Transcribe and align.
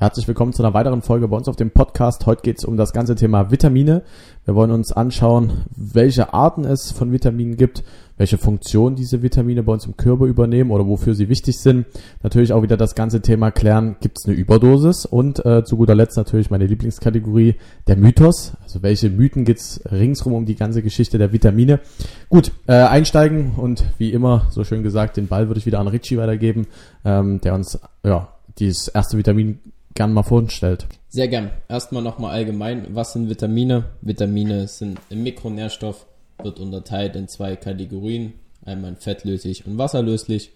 Herzlich 0.00 0.28
willkommen 0.28 0.52
zu 0.52 0.62
einer 0.62 0.74
weiteren 0.74 1.02
Folge 1.02 1.26
bei 1.26 1.36
uns 1.36 1.48
auf 1.48 1.56
dem 1.56 1.72
Podcast. 1.72 2.24
Heute 2.24 2.42
geht 2.42 2.58
es 2.58 2.64
um 2.64 2.76
das 2.76 2.92
ganze 2.92 3.16
Thema 3.16 3.50
Vitamine. 3.50 4.04
Wir 4.44 4.54
wollen 4.54 4.70
uns 4.70 4.92
anschauen, 4.92 5.64
welche 5.74 6.32
Arten 6.32 6.64
es 6.64 6.92
von 6.92 7.10
Vitaminen 7.10 7.56
gibt, 7.56 7.82
welche 8.16 8.38
Funktion 8.38 8.94
diese 8.94 9.22
Vitamine 9.22 9.64
bei 9.64 9.72
uns 9.72 9.86
im 9.86 9.96
Körper 9.96 10.26
übernehmen 10.26 10.70
oder 10.70 10.86
wofür 10.86 11.16
sie 11.16 11.28
wichtig 11.28 11.58
sind. 11.58 11.86
Natürlich 12.22 12.52
auch 12.52 12.62
wieder 12.62 12.76
das 12.76 12.94
ganze 12.94 13.22
Thema 13.22 13.50
klären, 13.50 13.96
gibt 14.00 14.20
es 14.20 14.26
eine 14.26 14.36
Überdosis 14.36 15.04
und 15.04 15.44
äh, 15.44 15.64
zu 15.64 15.76
guter 15.76 15.96
Letzt 15.96 16.16
natürlich 16.16 16.48
meine 16.48 16.66
Lieblingskategorie, 16.66 17.56
der 17.88 17.96
Mythos. 17.96 18.52
Also 18.62 18.84
welche 18.84 19.10
Mythen 19.10 19.44
gibt 19.44 19.58
es 19.58 19.82
ringsrum 19.90 20.32
um 20.32 20.46
die 20.46 20.54
ganze 20.54 20.80
Geschichte 20.80 21.18
der 21.18 21.32
Vitamine. 21.32 21.80
Gut, 22.28 22.52
äh, 22.68 22.74
einsteigen 22.74 23.54
und 23.56 23.82
wie 23.98 24.12
immer, 24.12 24.46
so 24.50 24.62
schön 24.62 24.84
gesagt, 24.84 25.16
den 25.16 25.26
Ball 25.26 25.48
würde 25.48 25.58
ich 25.58 25.66
wieder 25.66 25.80
an 25.80 25.88
Richie 25.88 26.18
weitergeben, 26.18 26.68
ähm, 27.04 27.40
der 27.40 27.54
uns 27.54 27.80
ja 28.04 28.28
dieses 28.60 28.86
erste 28.86 29.18
Vitamin 29.18 29.58
gern 29.98 30.12
mal 30.12 30.22
vorstellt. 30.22 30.86
Sehr 31.08 31.26
gern. 31.26 31.50
Erstmal 31.68 32.04
nochmal 32.04 32.30
allgemein, 32.30 32.86
was 32.94 33.14
sind 33.14 33.28
Vitamine? 33.28 33.86
Vitamine 34.00 34.68
sind 34.68 35.00
ein 35.10 35.24
Mikronährstoff, 35.24 36.06
wird 36.40 36.60
unterteilt 36.60 37.16
in 37.16 37.26
zwei 37.26 37.56
Kategorien, 37.56 38.34
einmal 38.64 38.94
fettlöslich 38.94 39.66
und 39.66 39.76
wasserlöslich, 39.76 40.52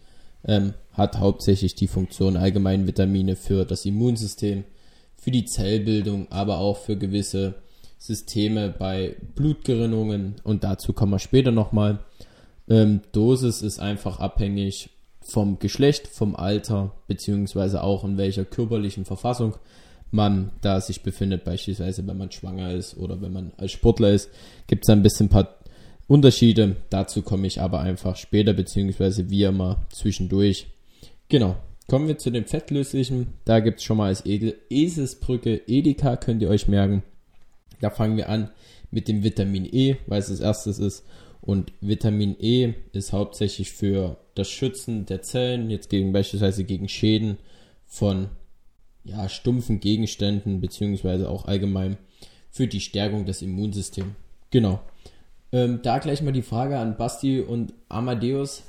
ähm, 0.46 0.74
hat 0.92 1.18
hauptsächlich 1.18 1.74
die 1.74 1.88
Funktion 1.88 2.37
allgemein 2.37 2.87
Vitamine 2.87 3.34
für 3.34 3.65
das 3.65 3.84
Immunsystem, 3.84 4.62
für 5.16 5.32
die 5.32 5.45
Zellbildung, 5.45 6.30
aber 6.30 6.59
auch 6.59 6.77
für 6.77 6.96
gewisse 6.96 7.56
Systeme 7.98 8.68
bei 8.68 9.16
Blutgerinnungen 9.34 10.37
und 10.45 10.62
dazu 10.62 10.93
kommen 10.93 11.12
wir 11.12 11.18
später 11.18 11.51
nochmal. 11.51 11.98
Ähm, 12.68 13.01
Dosis 13.10 13.60
ist 13.62 13.80
einfach 13.80 14.20
abhängig 14.20 14.90
vom 15.22 15.58
Geschlecht, 15.58 16.08
vom 16.08 16.36
Alter, 16.36 16.92
beziehungsweise 17.06 17.82
auch 17.82 18.04
in 18.04 18.16
welcher 18.18 18.44
körperlichen 18.44 19.04
Verfassung 19.04 19.54
man 20.10 20.52
da 20.60 20.80
sich 20.80 21.02
befindet, 21.02 21.45
beispielsweise 21.45 22.06
wenn 22.06 22.18
man 22.18 22.30
schwanger 22.30 22.72
ist 22.72 22.96
oder 22.96 23.20
wenn 23.22 23.32
man 23.32 23.52
als 23.56 23.73
Sportler 23.73 24.10
ist, 24.10 24.30
gibt 24.66 24.84
es 24.84 24.90
ein 24.90 25.02
bisschen 25.02 25.29
paar 25.29 25.56
Unterschiede. 26.06 26.76
Dazu 26.90 27.23
komme 27.23 27.46
ich 27.46 27.60
aber 27.60 27.80
einfach 27.80 28.16
später, 28.16 28.52
beziehungsweise 28.52 29.30
wie 29.30 29.45
immer 29.45 29.87
zwischendurch. 29.90 30.66
Genau. 31.29 31.57
Kommen 31.88 32.09
wir 32.09 32.18
zu 32.18 32.30
den 32.30 32.46
fettlöslichen. 32.46 33.29
Da 33.45 33.60
gibt 33.60 33.79
es 33.79 33.84
schon 33.84 33.96
mal 33.96 34.09
als 34.09 34.24
Eselsbrücke 34.24 35.62
Edeka, 35.66 36.16
könnt 36.16 36.42
ihr 36.42 36.48
euch 36.48 36.68
merken. 36.68 37.02
Da 37.80 37.90
fangen 37.90 38.16
wir 38.16 38.29
an 38.29 38.51
mit 38.90 39.09
dem 39.09 39.24
Vitamin 39.24 39.64
E, 39.64 39.96
weil 40.07 40.20
es 40.20 40.29
das 40.29 40.40
erstes 40.40 40.79
ist. 40.79 41.04
Und 41.40 41.73
Vitamin 41.80 42.36
E 42.38 42.74
ist 42.92 43.12
hauptsächlich 43.12 43.73
für 43.73 44.16
das 44.35 44.51
Schützen 44.51 45.07
der 45.07 45.23
Zellen, 45.23 45.71
jetzt 45.71 45.91
gegen 45.91 46.13
beispielsweise 46.13 46.65
gegen 46.65 46.88
Schäden 46.88 47.38
von 47.87 48.29
ja, 49.05 49.29
stumpfen 49.29 49.80
Gegenständen, 49.80 50.61
beziehungsweise 50.61 51.29
auch 51.29 51.47
allgemein 51.47 51.99
für 52.51 52.66
die 52.66 52.80
Stärkung 52.80 53.27
des 53.27 53.43
Immunsystems. 53.43 54.15
Genau. 54.51 54.80
Ähm, 55.53 55.80
da 55.83 55.99
gleich 55.99 56.23
mal 56.23 56.33
die 56.33 56.43
Frage 56.43 56.79
an 56.79 56.97
Basti 56.97 57.41
und 57.41 57.75
Amadeus. 57.88 58.63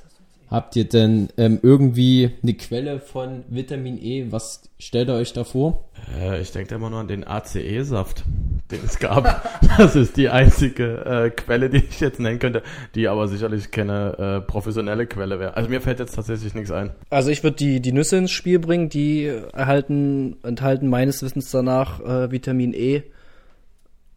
Habt 0.50 0.76
ihr 0.76 0.84
denn 0.84 1.28
ähm, 1.36 1.58
irgendwie 1.62 2.30
eine 2.42 2.54
Quelle 2.54 3.00
von 3.00 3.44
Vitamin 3.48 3.98
E? 4.00 4.26
Was 4.30 4.62
stellt 4.78 5.08
ihr 5.08 5.14
euch 5.14 5.32
da 5.32 5.42
vor? 5.42 5.84
Äh, 6.20 6.40
ich 6.40 6.52
denke 6.52 6.74
immer 6.74 6.90
nur 6.90 7.00
an 7.00 7.08
den 7.08 7.26
ACE-Saft, 7.26 8.24
den 8.70 8.80
es 8.84 8.98
gab. 8.98 9.48
das 9.78 9.96
ist 9.96 10.16
die 10.16 10.28
einzige 10.28 11.04
äh, 11.04 11.30
Quelle, 11.30 11.70
die 11.70 11.78
ich 11.78 12.00
jetzt 12.00 12.20
nennen 12.20 12.38
könnte, 12.38 12.62
die 12.94 13.08
aber 13.08 13.26
sicherlich 13.26 13.70
keine 13.70 14.18
äh, 14.18 14.46
professionelle 14.46 15.06
Quelle 15.06 15.40
wäre. 15.40 15.56
Also 15.56 15.70
mir 15.70 15.80
fällt 15.80 15.98
jetzt 15.98 16.14
tatsächlich 16.14 16.54
nichts 16.54 16.70
ein. 16.70 16.92
Also 17.10 17.30
ich 17.30 17.42
würde 17.42 17.56
die, 17.56 17.80
die 17.80 17.92
Nüsse 17.92 18.18
ins 18.18 18.30
Spiel 18.30 18.58
bringen, 18.58 18.90
die 18.90 19.24
erhalten, 19.24 20.36
enthalten 20.42 20.88
meines 20.88 21.22
Wissens 21.22 21.50
danach 21.50 22.00
äh, 22.00 22.30
Vitamin 22.30 22.74
E. 22.74 23.02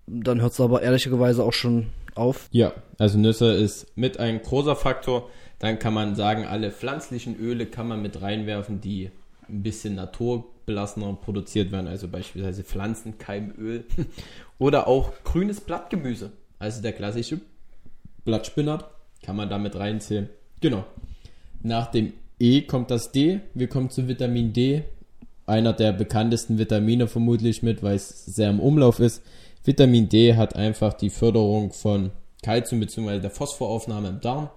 Dann 0.08 0.42
hört 0.42 0.54
es 0.54 0.60
aber 0.60 0.82
ehrlicherweise 0.82 1.44
auch 1.44 1.54
schon 1.54 1.88
auf. 2.16 2.48
Ja, 2.52 2.74
also 2.98 3.18
Nüsse 3.18 3.54
ist 3.54 3.88
mit 3.96 4.20
ein 4.20 4.42
großer 4.42 4.76
Faktor 4.76 5.30
dann 5.60 5.80
kann 5.80 5.94
man 5.94 6.16
sagen, 6.16 6.46
alle 6.46 6.72
pflanzlichen 6.72 7.38
Öle 7.40 7.66
kann 7.66 7.88
man 7.88 8.02
mit 8.02 8.22
reinwerfen, 8.22 8.82
die 8.82 9.10
ein 9.50 9.64
bisschen 9.64 9.96
naturbelassener 9.96 11.14
produziert 11.14 11.72
werden, 11.72 11.88
also 11.88 12.08
beispielsweise 12.08 12.64
Pflanzenkeimöl 12.64 13.86
oder 14.60 14.88
auch 14.88 15.12
grünes 15.24 15.62
Blattgemüse, 15.62 16.32
also 16.60 16.82
der 16.82 16.94
klassische 16.94 17.40
Blattspinat, 18.26 18.90
kann 19.24 19.36
man 19.36 19.50
damit 19.50 19.76
reinzählen. 19.76 20.30
Genau. 20.62 20.86
Nach 21.64 21.88
dem 21.88 22.14
E 22.40 22.62
kommt 22.62 22.92
das 22.92 23.12
D, 23.12 23.40
wir 23.54 23.68
kommen 23.68 23.90
zu 23.90 24.08
Vitamin 24.08 24.54
D, 24.54 24.84
einer 25.48 25.74
der 25.74 25.94
bekanntesten 25.94 26.60
Vitamine 26.60 27.08
vermutlich 27.08 27.64
mit, 27.64 27.82
weil 27.82 27.96
es 27.96 28.26
sehr 28.26 28.50
im 28.50 28.60
Umlauf 28.60 29.00
ist. 29.00 29.24
Vitamin 29.64 30.10
D 30.10 30.36
hat 30.36 30.56
einfach 30.56 30.94
die 30.94 31.10
Förderung 31.10 31.72
von 31.72 32.12
Kalzium 32.44 32.82
bzw. 32.82 33.20
der 33.20 33.32
Phosphoraufnahme 33.32 34.10
im 34.10 34.22
Darm 34.22 34.50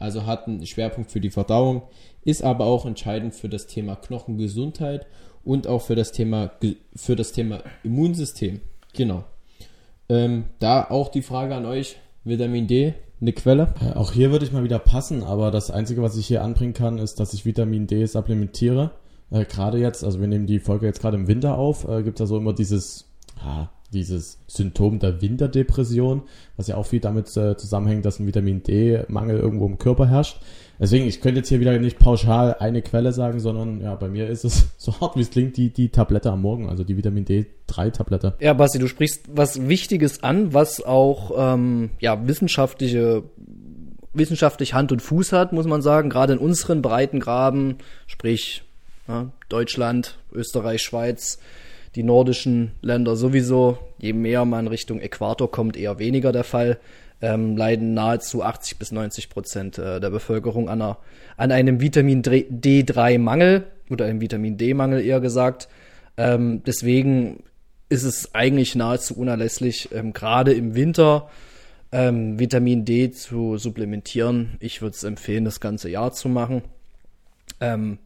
also 0.00 0.26
hat 0.26 0.48
einen 0.48 0.66
Schwerpunkt 0.66 1.10
für 1.10 1.20
die 1.20 1.30
Verdauung, 1.30 1.82
ist 2.24 2.42
aber 2.42 2.66
auch 2.66 2.86
entscheidend 2.86 3.34
für 3.34 3.48
das 3.48 3.66
Thema 3.66 3.96
Knochengesundheit 3.96 5.06
und 5.44 5.66
auch 5.66 5.82
für 5.82 5.94
das 5.94 6.12
Thema, 6.12 6.50
für 6.96 7.16
das 7.16 7.32
Thema 7.32 7.62
Immunsystem. 7.84 8.60
Genau. 8.94 9.24
Ähm, 10.08 10.46
da 10.58 10.84
auch 10.90 11.08
die 11.08 11.22
Frage 11.22 11.54
an 11.54 11.66
euch, 11.66 11.96
Vitamin 12.24 12.66
D, 12.66 12.94
eine 13.20 13.32
Quelle? 13.32 13.74
Äh, 13.80 13.96
auch 13.96 14.12
hier 14.12 14.32
würde 14.32 14.44
ich 14.44 14.52
mal 14.52 14.64
wieder 14.64 14.78
passen, 14.78 15.22
aber 15.22 15.50
das 15.50 15.70
Einzige, 15.70 16.02
was 16.02 16.16
ich 16.16 16.26
hier 16.26 16.42
anbringen 16.42 16.74
kann, 16.74 16.98
ist, 16.98 17.20
dass 17.20 17.34
ich 17.34 17.44
Vitamin 17.44 17.86
D 17.86 18.04
supplementiere. 18.06 18.92
Äh, 19.30 19.44
gerade 19.44 19.78
jetzt, 19.78 20.02
also 20.04 20.20
wir 20.20 20.26
nehmen 20.26 20.46
die 20.46 20.58
Folge 20.58 20.86
jetzt 20.86 21.00
gerade 21.00 21.16
im 21.16 21.28
Winter 21.28 21.58
auf, 21.58 21.86
äh, 21.86 22.02
gibt 22.02 22.18
es 22.18 22.20
ja 22.20 22.26
so 22.26 22.38
immer 22.38 22.54
dieses, 22.54 23.10
ah, 23.38 23.68
dieses 23.92 24.38
Symptom 24.46 24.98
der 24.98 25.20
Winterdepression, 25.20 26.22
was 26.56 26.68
ja 26.68 26.76
auch 26.76 26.86
viel 26.86 27.00
damit 27.00 27.36
äh, 27.36 27.56
zusammenhängt, 27.56 28.04
dass 28.04 28.18
ein 28.18 28.26
Vitamin 28.26 28.62
D-Mangel 28.62 29.38
irgendwo 29.38 29.66
im 29.66 29.78
Körper 29.78 30.08
herrscht. 30.08 30.40
Deswegen, 30.78 31.06
ich 31.06 31.20
könnte 31.20 31.40
jetzt 31.40 31.48
hier 31.48 31.60
wieder 31.60 31.78
nicht 31.78 31.98
pauschal 31.98 32.56
eine 32.58 32.80
Quelle 32.82 33.12
sagen, 33.12 33.40
sondern 33.40 33.80
ja, 33.80 33.94
bei 33.96 34.08
mir 34.08 34.28
ist 34.28 34.44
es 34.44 34.68
so 34.78 34.98
hart 35.00 35.16
wie 35.16 35.20
es 35.20 35.30
klingt, 35.30 35.56
die, 35.56 35.70
die 35.70 35.90
Tablette 35.90 36.30
am 36.30 36.42
Morgen, 36.42 36.68
also 36.68 36.84
die 36.84 36.96
Vitamin 36.96 37.24
D3-Tablette. 37.26 38.34
Ja, 38.40 38.54
Basti, 38.54 38.78
du 38.78 38.86
sprichst 38.86 39.24
was 39.32 39.68
Wichtiges 39.68 40.22
an, 40.22 40.54
was 40.54 40.82
auch 40.82 41.32
ähm, 41.36 41.90
ja, 42.00 42.26
wissenschaftliche 42.26 43.24
wissenschaftlich 44.12 44.74
Hand 44.74 44.90
und 44.90 45.02
Fuß 45.02 45.32
hat, 45.32 45.52
muss 45.52 45.66
man 45.66 45.82
sagen, 45.82 46.10
gerade 46.10 46.32
in 46.32 46.40
unseren 46.40 46.82
Breitengraben, 46.82 47.76
sprich 48.08 48.64
ja, 49.06 49.30
Deutschland, 49.48 50.18
Österreich, 50.32 50.82
Schweiz, 50.82 51.38
die 51.94 52.02
nordischen 52.02 52.72
Länder 52.82 53.16
sowieso, 53.16 53.78
je 53.98 54.12
mehr 54.12 54.44
man 54.44 54.68
Richtung 54.68 55.00
Äquator 55.00 55.50
kommt, 55.50 55.76
eher 55.76 55.98
weniger 55.98 56.32
der 56.32 56.44
Fall, 56.44 56.78
ähm, 57.20 57.56
leiden 57.56 57.94
nahezu 57.94 58.42
80 58.42 58.78
bis 58.78 58.92
90 58.92 59.28
Prozent 59.28 59.78
äh, 59.78 60.00
der 60.00 60.10
Bevölkerung 60.10 60.68
an, 60.68 60.80
einer, 60.80 60.98
an 61.36 61.52
einem 61.52 61.80
Vitamin 61.80 62.22
D3-Mangel 62.22 63.66
oder 63.90 64.06
einem 64.06 64.20
Vitamin 64.20 64.56
D-Mangel 64.56 65.04
eher 65.04 65.20
gesagt. 65.20 65.68
Ähm, 66.16 66.62
deswegen 66.64 67.42
ist 67.88 68.04
es 68.04 68.34
eigentlich 68.34 68.74
nahezu 68.74 69.16
unerlässlich, 69.16 69.90
ähm, 69.92 70.12
gerade 70.12 70.52
im 70.52 70.74
Winter 70.74 71.28
ähm, 71.92 72.38
Vitamin 72.38 72.84
D 72.84 73.10
zu 73.10 73.58
supplementieren. 73.58 74.56
Ich 74.60 74.80
würde 74.80 74.94
es 74.94 75.02
empfehlen, 75.02 75.44
das 75.44 75.60
ganze 75.60 75.90
Jahr 75.90 76.12
zu 76.12 76.28
machen. 76.28 76.62
Ähm, 77.60 77.98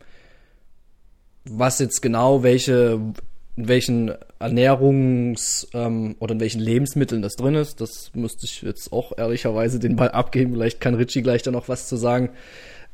was 1.44 1.78
jetzt 1.78 2.00
genau, 2.00 2.42
welche 2.42 2.98
in 3.56 3.68
welchen 3.68 4.10
Ernährungs- 4.40 5.68
ähm, 5.74 6.16
oder 6.18 6.34
in 6.34 6.40
welchen 6.40 6.60
Lebensmitteln 6.60 7.22
das 7.22 7.36
drin 7.36 7.54
ist. 7.54 7.80
Das 7.80 8.10
müsste 8.14 8.46
ich 8.46 8.62
jetzt 8.62 8.92
auch 8.92 9.12
ehrlicherweise 9.16 9.78
den 9.78 9.96
Ball 9.96 10.10
abgeben. 10.10 10.52
Vielleicht 10.52 10.80
kann 10.80 10.94
Richie 10.94 11.22
gleich 11.22 11.42
da 11.42 11.50
noch 11.50 11.68
was 11.68 11.88
zu 11.88 11.96
sagen. 11.96 12.30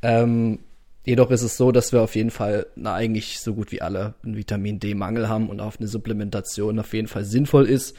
Ähm, 0.02 0.58
jedoch 1.04 1.30
ist 1.30 1.42
es 1.42 1.56
so, 1.56 1.72
dass 1.72 1.92
wir 1.92 2.02
auf 2.02 2.14
jeden 2.14 2.30
Fall 2.30 2.66
na, 2.76 2.94
eigentlich 2.94 3.40
so 3.40 3.54
gut 3.54 3.72
wie 3.72 3.80
alle 3.80 4.14
einen 4.22 4.36
Vitamin 4.36 4.78
D-Mangel 4.78 5.28
haben 5.28 5.48
und 5.48 5.60
auf 5.60 5.78
eine 5.78 5.88
Supplementation 5.88 6.78
auf 6.78 6.92
jeden 6.92 7.08
Fall 7.08 7.24
sinnvoll 7.24 7.66
ist. 7.66 7.96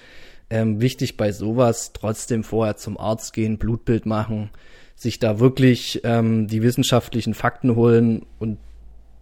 Ähm, 0.51 0.81
wichtig 0.81 1.17
bei 1.17 1.31
sowas 1.31 1.93
trotzdem 1.93 2.43
vorher 2.43 2.75
zum 2.75 2.99
Arzt 2.99 3.33
gehen, 3.33 3.57
Blutbild 3.57 4.05
machen, 4.05 4.49
sich 4.95 5.17
da 5.17 5.39
wirklich 5.39 6.01
ähm, 6.03 6.47
die 6.47 6.61
wissenschaftlichen 6.61 7.33
Fakten 7.33 7.75
holen 7.75 8.25
und 8.37 8.59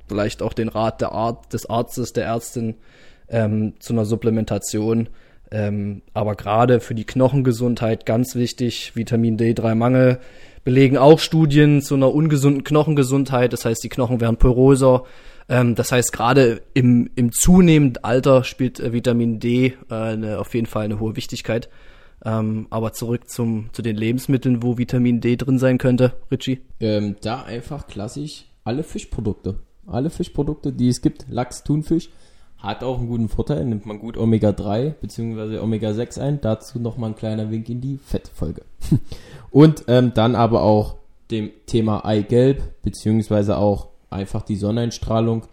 vielleicht 0.08 0.42
auch 0.42 0.54
den 0.54 0.70
Rat 0.70 1.02
der 1.02 1.12
Art, 1.12 1.54
des 1.54 1.70
Arztes, 1.70 2.14
der 2.14 2.26
Ärztin 2.26 2.76
ähm, 3.30 3.74
zu 3.80 3.94
einer 3.94 4.06
Supplementation. 4.06 5.10
Ähm, 5.52 6.02
aber 6.14 6.36
gerade 6.36 6.80
für 6.80 6.94
die 6.94 7.06
Knochengesundheit 7.06 8.06
ganz 8.06 8.36
wichtig, 8.36 8.96
Vitamin 8.96 9.38
D3-Mangel 9.38 10.20
belegen 10.64 10.98
auch 10.98 11.20
Studien 11.20 11.82
zu 11.82 11.96
einer 11.96 12.14
ungesunden 12.14 12.64
Knochengesundheit. 12.64 13.54
Das 13.54 13.66
heißt, 13.66 13.84
die 13.84 13.90
Knochen 13.90 14.22
werden 14.22 14.38
poroser. 14.38 15.04
Ähm, 15.48 15.76
das 15.76 15.92
heißt, 15.92 16.14
gerade 16.14 16.62
im, 16.74 17.10
im 17.16 17.32
zunehmenden 17.32 18.04
Alter 18.04 18.44
spielt 18.44 18.80
äh, 18.80 18.94
Vitamin 18.94 19.40
D 19.40 19.74
äh, 19.90 19.94
eine, 19.94 20.40
auf 20.40 20.54
jeden 20.54 20.68
Fall 20.68 20.86
eine 20.86 21.00
hohe 21.00 21.16
Wichtigkeit. 21.16 21.70
Ähm, 22.24 22.68
aber 22.70 22.94
zurück 22.94 23.30
zum, 23.30 23.70
zu 23.72 23.82
den 23.82 23.96
Lebensmitteln, 23.96 24.62
wo 24.62 24.78
Vitamin 24.78 25.22
D 25.22 25.38
drin 25.38 25.58
sein 25.58 25.78
könnte, 25.78 26.14
Richie? 26.30 26.60
Ähm, 26.80 27.16
da 27.22 27.44
einfach 27.44 27.88
klassisch 27.88 28.46
alle 28.64 28.84
Fischprodukte. 28.84 29.56
Alle 29.88 30.10
Fischprodukte, 30.10 30.72
die 30.74 30.90
es 30.90 31.02
gibt, 31.02 31.26
Lachs, 31.30 31.64
Thunfisch, 31.64 32.10
Hat 32.60 32.84
auch 32.84 33.00
einen 33.00 33.08
guten 33.08 33.30
Vorteil, 33.30 33.64
nimmt 33.66 33.86
man 33.86 34.00
gut 34.00 34.18
Omega-3 34.18 34.92
bzw. 35.02 35.60
Omega-6 35.60 36.20
ein. 36.20 36.42
Dazu 36.42 36.80
nochmal 36.80 37.12
ein 37.12 37.16
kleiner 37.16 37.50
Wink 37.52 37.70
in 37.70 37.80
die 37.80 37.98
Fettfolge. 37.98 38.64
Und 39.52 39.86
ähm, 39.88 40.14
dann 40.14 40.36
aber 40.36 40.64
auch 40.64 40.96
dem 41.32 41.52
Thema 41.68 42.04
Eigelb 42.06 42.62
beziehungsweise 42.84 43.58
auch 43.58 43.88
einfach 44.10 44.42
die 44.42 44.58
Sonneneinstrahlung. 44.58 45.44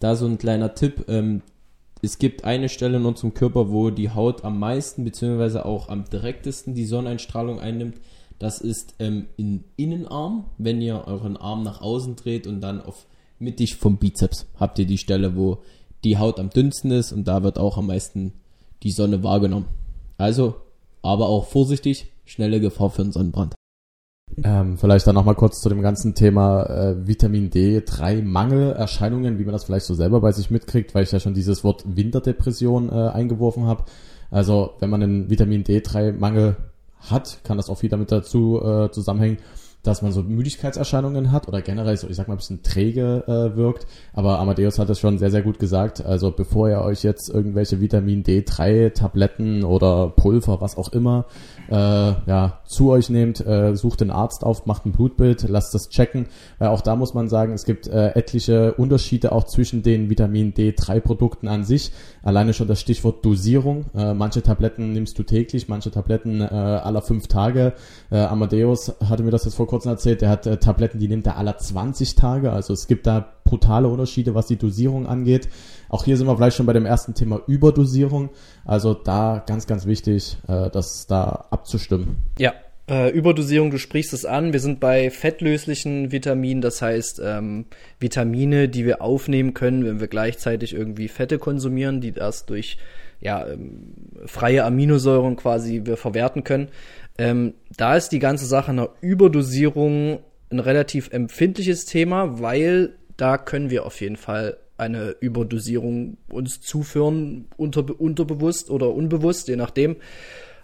Da 0.00 0.16
so 0.16 0.26
ein 0.26 0.38
kleiner 0.38 0.74
Tipp. 0.74 1.04
Ähm, 1.08 1.42
es 2.00 2.18
gibt 2.18 2.44
eine 2.44 2.68
Stelle 2.68 2.96
in 2.98 3.04
unserem 3.04 3.34
Körper, 3.34 3.70
wo 3.70 3.90
die 3.90 4.10
Haut 4.10 4.44
am 4.44 4.58
meisten 4.58 5.04
beziehungsweise 5.04 5.66
auch 5.66 5.88
am 5.88 6.04
direktesten 6.04 6.74
die 6.74 6.86
Sonneneinstrahlung 6.86 7.60
einnimmt. 7.60 7.96
Das 8.38 8.60
ist 8.60 8.94
ähm, 8.98 9.26
im 9.36 9.64
Innenarm, 9.76 10.44
wenn 10.56 10.80
ihr 10.80 11.04
euren 11.06 11.36
Arm 11.36 11.62
nach 11.62 11.80
außen 11.80 12.16
dreht 12.16 12.46
und 12.46 12.60
dann 12.60 12.80
auf 12.80 13.06
mittig 13.38 13.76
vom 13.76 13.98
Bizeps 13.98 14.46
habt 14.58 14.78
ihr 14.78 14.86
die 14.86 14.98
Stelle, 14.98 15.36
wo 15.36 15.58
die 16.04 16.18
Haut 16.18 16.38
am 16.38 16.50
dünnsten 16.50 16.90
ist 16.90 17.12
und 17.12 17.26
da 17.26 17.42
wird 17.42 17.58
auch 17.58 17.78
am 17.78 17.86
meisten 17.86 18.32
die 18.82 18.90
Sonne 18.90 19.22
wahrgenommen. 19.22 19.66
Also, 20.18 20.56
aber 21.02 21.28
auch 21.28 21.46
vorsichtig, 21.46 22.12
schnelle 22.24 22.60
Gefahr 22.60 22.90
für 22.90 23.02
einen 23.02 23.12
Sonnenbrand. 23.12 23.54
Ähm, 24.42 24.76
vielleicht 24.76 25.06
dann 25.06 25.14
nochmal 25.14 25.34
kurz 25.34 25.60
zu 25.60 25.68
dem 25.68 25.80
ganzen 25.80 26.14
Thema 26.14 26.64
äh, 26.64 27.06
Vitamin 27.06 27.50
D3 27.50 28.22
Mangelerscheinungen, 28.22 29.38
wie 29.38 29.44
man 29.44 29.52
das 29.52 29.64
vielleicht 29.64 29.86
so 29.86 29.94
selber 29.94 30.20
bei 30.20 30.32
sich 30.32 30.50
mitkriegt, 30.50 30.94
weil 30.94 31.04
ich 31.04 31.12
ja 31.12 31.20
schon 31.20 31.32
dieses 31.32 31.64
Wort 31.64 31.84
Winterdepression 31.86 32.90
äh, 32.90 33.08
eingeworfen 33.08 33.64
habe. 33.64 33.84
Also 34.30 34.74
wenn 34.80 34.90
man 34.90 35.02
einen 35.02 35.30
Vitamin 35.30 35.64
D3 35.64 36.12
Mangel 36.12 36.56
hat, 36.98 37.40
kann 37.44 37.56
das 37.56 37.70
auch 37.70 37.78
viel 37.78 37.88
damit 37.88 38.12
dazu 38.12 38.60
äh, 38.62 38.90
zusammenhängen, 38.90 39.38
dass 39.86 40.02
man 40.02 40.12
so 40.12 40.22
Müdigkeitserscheinungen 40.22 41.32
hat 41.32 41.48
oder 41.48 41.62
generell 41.62 41.96
so, 41.96 42.08
ich 42.08 42.16
sag 42.16 42.28
mal, 42.28 42.34
ein 42.34 42.38
bisschen 42.38 42.62
träge 42.62 43.24
äh, 43.26 43.56
wirkt. 43.56 43.86
Aber 44.12 44.38
Amadeus 44.38 44.78
hat 44.78 44.90
es 44.90 45.00
schon 45.00 45.18
sehr, 45.18 45.30
sehr 45.30 45.42
gut 45.42 45.58
gesagt. 45.58 46.04
Also 46.04 46.30
bevor 46.30 46.68
ihr 46.68 46.80
euch 46.80 47.02
jetzt 47.02 47.28
irgendwelche 47.28 47.80
Vitamin 47.80 48.24
D3 48.24 48.92
Tabletten 48.92 49.64
oder 49.64 50.08
Pulver, 50.08 50.60
was 50.60 50.76
auch 50.76 50.92
immer, 50.92 51.26
äh, 51.68 51.74
ja, 51.74 52.60
zu 52.64 52.90
euch 52.90 53.10
nehmt, 53.10 53.44
äh, 53.44 53.74
sucht 53.74 54.00
den 54.00 54.10
Arzt 54.10 54.44
auf, 54.44 54.66
macht 54.66 54.86
ein 54.86 54.92
Blutbild, 54.92 55.48
lasst 55.48 55.74
das 55.74 55.88
checken. 55.88 56.26
Weil 56.58 56.68
auch 56.68 56.80
da 56.80 56.96
muss 56.96 57.14
man 57.14 57.28
sagen, 57.28 57.52
es 57.52 57.64
gibt 57.64 57.86
äh, 57.86 58.10
etliche 58.10 58.74
Unterschiede 58.74 59.32
auch 59.32 59.44
zwischen 59.44 59.82
den 59.82 60.10
Vitamin 60.10 60.54
D3 60.54 61.00
Produkten 61.00 61.48
an 61.48 61.64
sich. 61.64 61.92
Alleine 62.22 62.52
schon 62.52 62.68
das 62.68 62.80
Stichwort 62.80 63.24
Dosierung. 63.24 63.86
Äh, 63.94 64.14
manche 64.14 64.42
Tabletten 64.42 64.92
nimmst 64.92 65.18
du 65.18 65.22
täglich, 65.22 65.68
manche 65.68 65.90
Tabletten 65.90 66.40
äh, 66.40 66.44
aller 66.44 67.02
fünf 67.02 67.28
Tage. 67.28 67.74
Äh, 68.10 68.18
Amadeus 68.18 68.94
hatte 69.08 69.22
mir 69.22 69.30
das 69.30 69.44
jetzt 69.44 69.54
vor 69.54 69.66
kurzem 69.66 69.90
erzählt, 69.90 70.22
der 70.22 70.30
hat 70.30 70.46
äh, 70.46 70.58
Tabletten, 70.58 70.98
die 70.98 71.08
nimmt 71.08 71.26
er 71.26 71.36
aller 71.36 71.56
20 71.56 72.14
Tage. 72.14 72.52
Also 72.52 72.72
es 72.72 72.86
gibt 72.86 73.06
da 73.06 73.35
brutale 73.46 73.88
Unterschiede, 73.88 74.34
was 74.34 74.46
die 74.46 74.56
Dosierung 74.56 75.06
angeht. 75.06 75.48
Auch 75.88 76.04
hier 76.04 76.18
sind 76.18 76.26
wir 76.26 76.36
vielleicht 76.36 76.56
schon 76.56 76.66
bei 76.66 76.74
dem 76.74 76.84
ersten 76.84 77.14
Thema 77.14 77.40
Überdosierung. 77.46 78.28
Also 78.66 78.92
da 78.92 79.42
ganz, 79.46 79.66
ganz 79.66 79.86
wichtig, 79.86 80.36
äh, 80.48 80.68
das 80.70 81.06
da 81.06 81.46
abzustimmen. 81.50 82.18
Ja, 82.38 82.52
äh, 82.88 83.10
Überdosierung, 83.10 83.70
du 83.70 83.78
sprichst 83.78 84.12
es 84.12 84.24
an. 84.24 84.52
Wir 84.52 84.60
sind 84.60 84.78
bei 84.78 85.10
fettlöslichen 85.10 86.12
Vitaminen, 86.12 86.60
das 86.60 86.82
heißt 86.82 87.20
ähm, 87.24 87.66
Vitamine, 87.98 88.68
die 88.68 88.84
wir 88.84 89.02
aufnehmen 89.02 89.54
können, 89.54 89.84
wenn 89.84 90.00
wir 90.00 90.08
gleichzeitig 90.08 90.74
irgendwie 90.74 91.08
Fette 91.08 91.38
konsumieren, 91.38 92.00
die 92.00 92.12
das 92.12 92.46
durch 92.46 92.78
ja, 93.20 93.46
ähm, 93.46 93.94
freie 94.26 94.64
Aminosäuren 94.64 95.36
quasi 95.36 95.82
wir 95.84 95.96
verwerten 95.96 96.44
können. 96.44 96.68
Ähm, 97.18 97.54
da 97.76 97.96
ist 97.96 98.10
die 98.10 98.18
ganze 98.18 98.46
Sache 98.46 98.70
einer 98.70 98.90
Überdosierung 99.00 100.20
ein 100.50 100.60
relativ 100.60 101.10
empfindliches 101.12 101.86
Thema, 101.86 102.40
weil 102.40 102.92
da 103.16 103.38
können 103.38 103.70
wir 103.70 103.86
auf 103.86 104.00
jeden 104.00 104.16
Fall 104.16 104.58
eine 104.78 105.16
Überdosierung 105.20 106.18
uns 106.28 106.60
zuführen, 106.60 107.46
unter, 107.56 107.98
unterbewusst 107.98 108.70
oder 108.70 108.92
unbewusst, 108.92 109.48
je 109.48 109.56
nachdem. 109.56 109.96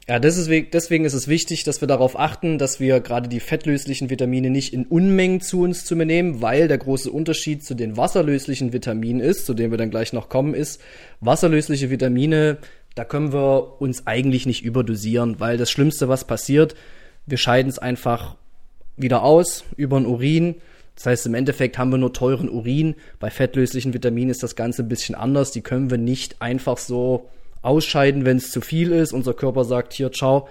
Ja, 0.09 0.19
deswegen, 0.19 0.69
deswegen 0.73 1.05
ist 1.05 1.15
es 1.15 1.29
wichtig, 1.29 1.63
dass 1.63 1.81
wir 1.81 1.87
darauf 1.87 2.19
achten, 2.19 2.59
dass 2.59 2.81
wir 2.81 2.99
gerade 3.01 3.29
die 3.29 3.39
fettlöslichen 3.39 4.11
Vitamine 4.11 4.51
nicht 4.51 4.75
in 4.75 4.85
Unmengen 4.85 5.41
zu 5.41 5.63
uns 5.63 5.85
zu 5.85 5.95
nehmen, 5.95 6.43
weil 6.43 6.67
der 6.67 6.79
große 6.79 7.11
Unterschied 7.11 7.65
zu 7.65 7.75
den 7.75 7.97
wasserlöslichen 7.97 8.73
Vitaminen 8.73 9.21
ist, 9.21 9.47
zu 9.47 9.55
dem 9.55 9.71
wir 9.71 9.79
dann 9.79 9.91
gleich 9.91 10.13
noch 10.13 10.29
kommen, 10.29 10.55
ist, 10.55 10.81
wasserlösliche 11.21 11.89
Vitamine, 11.89 12.59
da 12.97 13.05
können 13.05 13.33
wir 13.33 13.81
uns 13.81 14.07
eigentlich 14.07 14.45
nicht 14.45 14.65
überdosieren, 14.65 15.39
weil 15.39 15.57
das 15.57 15.71
Schlimmste, 15.71 16.09
was 16.09 16.27
passiert, 16.27 16.75
wir 17.25 17.39
scheiden 17.39 17.71
es 17.71 17.79
einfach 17.79 18.37
wieder 18.97 19.23
aus 19.23 19.65
über 19.77 19.99
den 19.99 20.07
Urin 20.07 20.57
das 21.03 21.11
heißt, 21.11 21.27
im 21.27 21.35
Endeffekt 21.35 21.79
haben 21.79 21.91
wir 21.91 21.99
nur 21.99 22.13
teuren 22.13 22.49
Urin. 22.49 22.95
Bei 23.19 23.29
fettlöslichen 23.29 23.93
Vitaminen 23.93 24.31
ist 24.31 24.45
das 24.45 24.55
Ganze 24.55 24.85
ein 24.85 24.89
bisschen 24.89 25.17
anders. 25.17 25.51
Die 25.51 25.61
können 25.61 25.91
wir 25.91 25.99
nicht 25.99 26.41
einfach 26.41 26.79
so 26.79 27.29
ausscheiden, 27.61 28.25
wenn 28.25 28.37
es 28.37 28.53
zu 28.53 28.61
viel 28.61 28.93
ist. 28.93 29.13
Unser 29.13 29.35
Körper 29.35 29.65
sagt 29.65 29.95
hier, 29.95 30.13
ciao, 30.13 30.47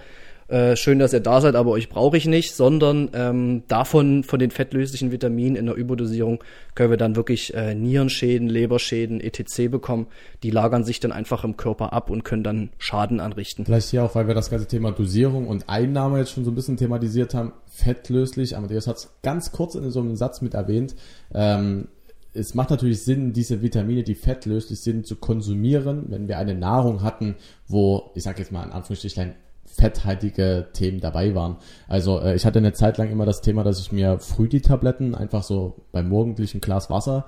äh, 0.52 0.76
schön, 0.76 1.00
dass 1.00 1.14
ihr 1.14 1.22
da 1.22 1.40
seid, 1.40 1.56
aber 1.56 1.72
euch 1.72 1.90
brauche 1.90 2.18
ich 2.18 2.26
nicht, 2.26 2.54
sondern 2.54 3.10
ähm, 3.14 3.64
davon, 3.68 4.24
von 4.24 4.38
den 4.38 4.52
fettlöslichen 4.52 5.12
Vitaminen 5.12 5.56
in 5.56 5.66
der 5.66 5.76
Überdosierung, 5.76 6.44
können 6.76 6.90
wir 6.90 6.98
dann 6.98 7.16
wirklich 7.16 7.54
äh, 7.54 7.74
Nierenschäden, 7.74 8.50
Leberschäden, 8.50 9.22
etc. 9.22 9.70
bekommen. 9.72 10.08
Die 10.44 10.52
lagern 10.52 10.84
sich 10.84 11.00
dann 11.00 11.12
einfach 11.12 11.44
im 11.44 11.58
Körper 11.58 11.94
ab 11.94 12.10
und 12.10 12.24
können 12.24 12.44
dann 12.44 12.70
Schaden 12.78 13.20
anrichten. 13.20 13.66
Vielleicht 13.66 13.90
hier 13.90 14.04
auch, 14.04 14.14
weil 14.14 14.28
wir 14.28 14.36
das 14.36 14.50
ganze 14.50 14.68
Thema 14.68 14.92
Dosierung 14.92 15.48
und 15.48 15.70
Einnahme 15.70 16.20
jetzt 16.20 16.32
schon 16.32 16.44
so 16.44 16.52
ein 16.52 16.56
bisschen 16.56 16.78
thematisiert 16.78 17.34
haben, 17.34 17.54
fettlöslich, 17.68 18.58
Amadeus 18.58 18.88
hat 18.88 18.98
es 18.98 19.10
ganz 19.24 19.52
kurz 19.52 19.76
in 19.76 19.90
so 19.90 20.02
einem 20.02 20.16
Satz 20.18 20.42
mit 20.42 20.54
erwähnt, 20.54 20.96
ähm, 21.34 21.88
es 22.34 22.56
macht 22.56 22.70
natürlich 22.70 23.04
Sinn, 23.04 23.34
diese 23.34 23.62
Vitamine, 23.62 24.04
die 24.04 24.16
fettlöslich 24.16 24.80
sind, 24.80 25.06
zu 25.06 25.18
konsumieren, 25.18 26.06
wenn 26.10 26.28
wir 26.28 26.38
eine 26.38 26.56
Nahrung 26.56 27.04
hatten, 27.04 27.36
wo, 27.68 28.12
ich 28.16 28.24
sage 28.24 28.40
jetzt 28.40 28.52
mal 28.52 28.64
in 28.64 28.72
Anführungsstrichen, 28.72 29.34
fetthaltige 29.76 30.68
Themen 30.74 31.00
dabei 31.00 31.36
waren. 31.36 31.58
Also 31.88 32.20
äh, 32.20 32.36
ich 32.36 32.46
hatte 32.46 32.60
eine 32.60 32.74
Zeit 32.74 32.98
lang 32.98 33.12
immer 33.12 33.26
das 33.26 33.42
Thema, 33.42 33.64
dass 33.64 33.80
ich 33.80 33.92
mir 33.92 34.20
früh 34.20 34.48
die 34.48 34.62
Tabletten 34.62 35.16
einfach 35.16 35.44
so 35.44 35.76
beim 35.92 36.10
morgendlichen 36.10 36.62
Glas 36.62 36.90
Wasser 36.90 37.26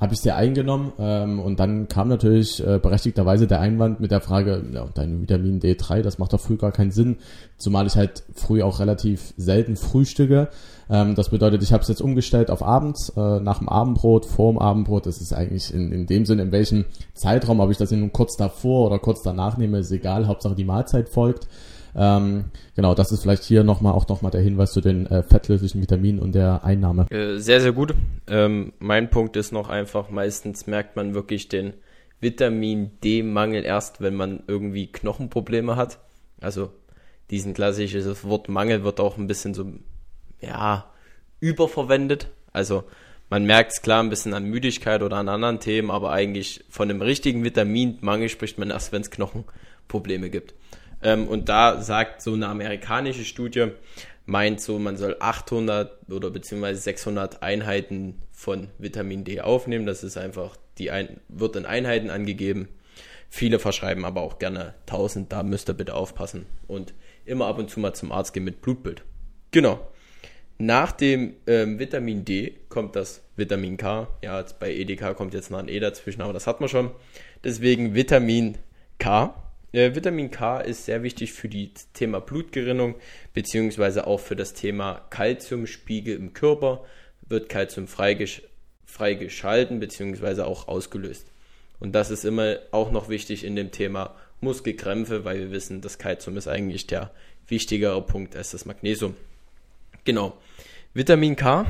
habe 0.00 0.12
ich 0.12 0.20
sie 0.20 0.32
eingenommen 0.32 0.92
ähm, 0.98 1.38
und 1.38 1.60
dann 1.60 1.86
kam 1.86 2.08
natürlich 2.08 2.64
äh, 2.66 2.78
berechtigterweise 2.78 3.46
der 3.46 3.60
Einwand 3.60 4.00
mit 4.00 4.10
der 4.10 4.20
Frage, 4.20 4.64
ja, 4.72 4.86
dein 4.92 5.22
Vitamin 5.22 5.60
D3, 5.60 6.02
das 6.02 6.18
macht 6.18 6.32
doch 6.32 6.40
früh 6.40 6.56
gar 6.56 6.72
keinen 6.72 6.90
Sinn, 6.90 7.18
zumal 7.58 7.86
ich 7.86 7.94
halt 7.94 8.24
früh 8.34 8.62
auch 8.62 8.80
relativ 8.80 9.32
selten 9.36 9.76
frühstücke. 9.76 10.48
Ähm, 10.90 11.14
das 11.14 11.28
bedeutet, 11.28 11.62
ich 11.62 11.72
habe 11.72 11.82
es 11.82 11.88
jetzt 11.88 12.02
umgestellt 12.02 12.50
auf 12.50 12.62
abends, 12.62 13.10
äh, 13.10 13.40
nach 13.40 13.58
dem 13.58 13.68
Abendbrot, 13.68 14.26
vor 14.26 14.52
dem 14.52 14.58
Abendbrot. 14.58 15.06
Das 15.06 15.20
ist 15.20 15.32
eigentlich 15.32 15.72
in, 15.72 15.92
in 15.92 16.06
dem 16.06 16.26
Sinn, 16.26 16.40
in 16.40 16.50
welchem 16.50 16.86
Zeitraum, 17.14 17.60
ob 17.60 17.70
ich 17.70 17.78
das 17.78 17.92
nun 17.92 18.12
kurz 18.12 18.36
davor 18.36 18.86
oder 18.86 18.98
kurz 18.98 19.22
danach 19.22 19.56
nehme, 19.56 19.78
ist 19.78 19.92
egal, 19.92 20.26
Hauptsache 20.26 20.56
die 20.56 20.64
Mahlzeit 20.64 21.08
folgt. 21.08 21.46
Ähm, 21.96 22.46
genau, 22.74 22.94
das 22.94 23.12
ist 23.12 23.22
vielleicht 23.22 23.44
hier 23.44 23.64
nochmal 23.64 23.92
auch 23.92 24.08
nochmal 24.08 24.30
der 24.30 24.40
Hinweis 24.40 24.72
zu 24.72 24.80
den 24.80 25.06
äh, 25.06 25.22
fettlöslichen 25.22 25.80
Vitaminen 25.80 26.20
und 26.20 26.34
der 26.34 26.64
Einnahme. 26.64 27.06
Äh, 27.10 27.38
sehr, 27.38 27.60
sehr 27.60 27.72
gut. 27.72 27.94
Ähm, 28.26 28.72
mein 28.78 29.10
Punkt 29.10 29.36
ist 29.36 29.52
noch 29.52 29.68
einfach, 29.68 30.10
meistens 30.10 30.66
merkt 30.66 30.96
man 30.96 31.14
wirklich 31.14 31.48
den 31.48 31.74
Vitamin 32.20 32.92
D-Mangel 33.02 33.64
erst, 33.64 34.00
wenn 34.00 34.14
man 34.14 34.42
irgendwie 34.46 34.90
Knochenprobleme 34.90 35.76
hat. 35.76 35.98
Also 36.40 36.70
diesen 37.30 37.54
klassisches 37.54 38.24
Wort 38.24 38.48
Mangel 38.48 38.84
wird 38.84 39.00
auch 39.00 39.16
ein 39.16 39.26
bisschen 39.26 39.54
so, 39.54 39.66
ja, 40.40 40.90
überverwendet. 41.40 42.28
Also 42.52 42.84
man 43.30 43.44
merkt 43.44 43.72
es 43.72 43.82
klar 43.82 44.02
ein 44.02 44.10
bisschen 44.10 44.34
an 44.34 44.44
Müdigkeit 44.44 45.02
oder 45.02 45.16
an 45.16 45.28
anderen 45.28 45.60
Themen, 45.60 45.90
aber 45.90 46.12
eigentlich 46.12 46.64
von 46.68 46.90
einem 46.90 47.02
richtigen 47.02 47.44
Vitaminmangel 47.44 48.28
spricht 48.28 48.58
man 48.58 48.70
erst, 48.70 48.92
wenn 48.92 49.02
es 49.02 49.10
Knochenprobleme 49.10 50.30
gibt. 50.30 50.54
Ähm, 51.04 51.28
und 51.28 51.48
da 51.48 51.80
sagt 51.80 52.22
so 52.22 52.32
eine 52.32 52.48
amerikanische 52.48 53.24
Studie, 53.24 53.68
meint 54.26 54.60
so, 54.60 54.78
man 54.78 54.96
soll 54.96 55.16
800 55.20 56.10
oder 56.10 56.30
beziehungsweise 56.30 56.80
600 56.80 57.42
Einheiten 57.42 58.22
von 58.32 58.68
Vitamin 58.78 59.22
D 59.22 59.40
aufnehmen. 59.40 59.86
Das 59.86 60.02
ist 60.02 60.16
einfach, 60.16 60.56
die 60.78 60.90
ein, 60.90 61.20
wird 61.28 61.56
in 61.56 61.66
Einheiten 61.66 62.10
angegeben. 62.10 62.68
Viele 63.28 63.58
verschreiben 63.58 64.04
aber 64.04 64.22
auch 64.22 64.38
gerne 64.38 64.74
1000, 64.86 65.30
da 65.30 65.42
müsst 65.42 65.68
ihr 65.68 65.74
bitte 65.74 65.94
aufpassen. 65.94 66.46
Und 66.66 66.94
immer 67.24 67.46
ab 67.46 67.58
und 67.58 67.68
zu 67.68 67.80
mal 67.80 67.92
zum 67.92 68.12
Arzt 68.12 68.32
gehen 68.32 68.44
mit 68.44 68.62
Blutbild. 68.62 69.02
Genau. 69.50 69.86
Nach 70.56 70.92
dem 70.92 71.34
ähm, 71.46 71.78
Vitamin 71.78 72.24
D 72.24 72.54
kommt 72.68 72.94
das 72.94 73.22
Vitamin 73.36 73.76
K. 73.76 74.08
Ja, 74.22 74.42
bei 74.60 74.72
EDK 74.72 75.16
kommt 75.16 75.34
jetzt 75.34 75.50
noch 75.50 75.58
ein 75.58 75.68
E 75.68 75.80
dazwischen, 75.80 76.22
aber 76.22 76.32
das 76.32 76.46
hat 76.46 76.60
man 76.60 76.68
schon. 76.68 76.92
Deswegen 77.42 77.94
Vitamin 77.94 78.56
K. 78.98 79.34
Äh, 79.74 79.96
Vitamin 79.96 80.30
K 80.30 80.60
ist 80.60 80.84
sehr 80.84 81.02
wichtig 81.02 81.32
für 81.32 81.48
das 81.48 81.90
Thema 81.92 82.20
Blutgerinnung, 82.20 82.94
beziehungsweise 83.32 84.06
auch 84.06 84.20
für 84.20 84.36
das 84.36 84.54
Thema 84.54 85.04
Kalziumspiegel 85.10 86.14
im 86.14 86.32
Körper. 86.32 86.84
Wird 87.26 87.48
Kalzium 87.48 87.88
freigesch 87.88 88.42
freigeschalten, 88.86 89.80
beziehungsweise 89.80 90.46
auch 90.46 90.68
ausgelöst. 90.68 91.26
Und 91.80 91.96
das 91.96 92.12
ist 92.12 92.24
immer 92.24 92.58
auch 92.70 92.92
noch 92.92 93.08
wichtig 93.08 93.42
in 93.42 93.56
dem 93.56 93.72
Thema 93.72 94.14
Muskelkrämpfe, 94.40 95.24
weil 95.24 95.40
wir 95.40 95.50
wissen, 95.50 95.80
das 95.80 95.98
Kalzium 95.98 96.36
ist 96.36 96.46
eigentlich 96.46 96.86
der 96.86 97.10
wichtigere 97.48 98.00
Punkt 98.02 98.36
als 98.36 98.52
das 98.52 98.66
Magnesium. 98.66 99.16
Genau. 100.04 100.36
Vitamin 100.92 101.34
K 101.34 101.66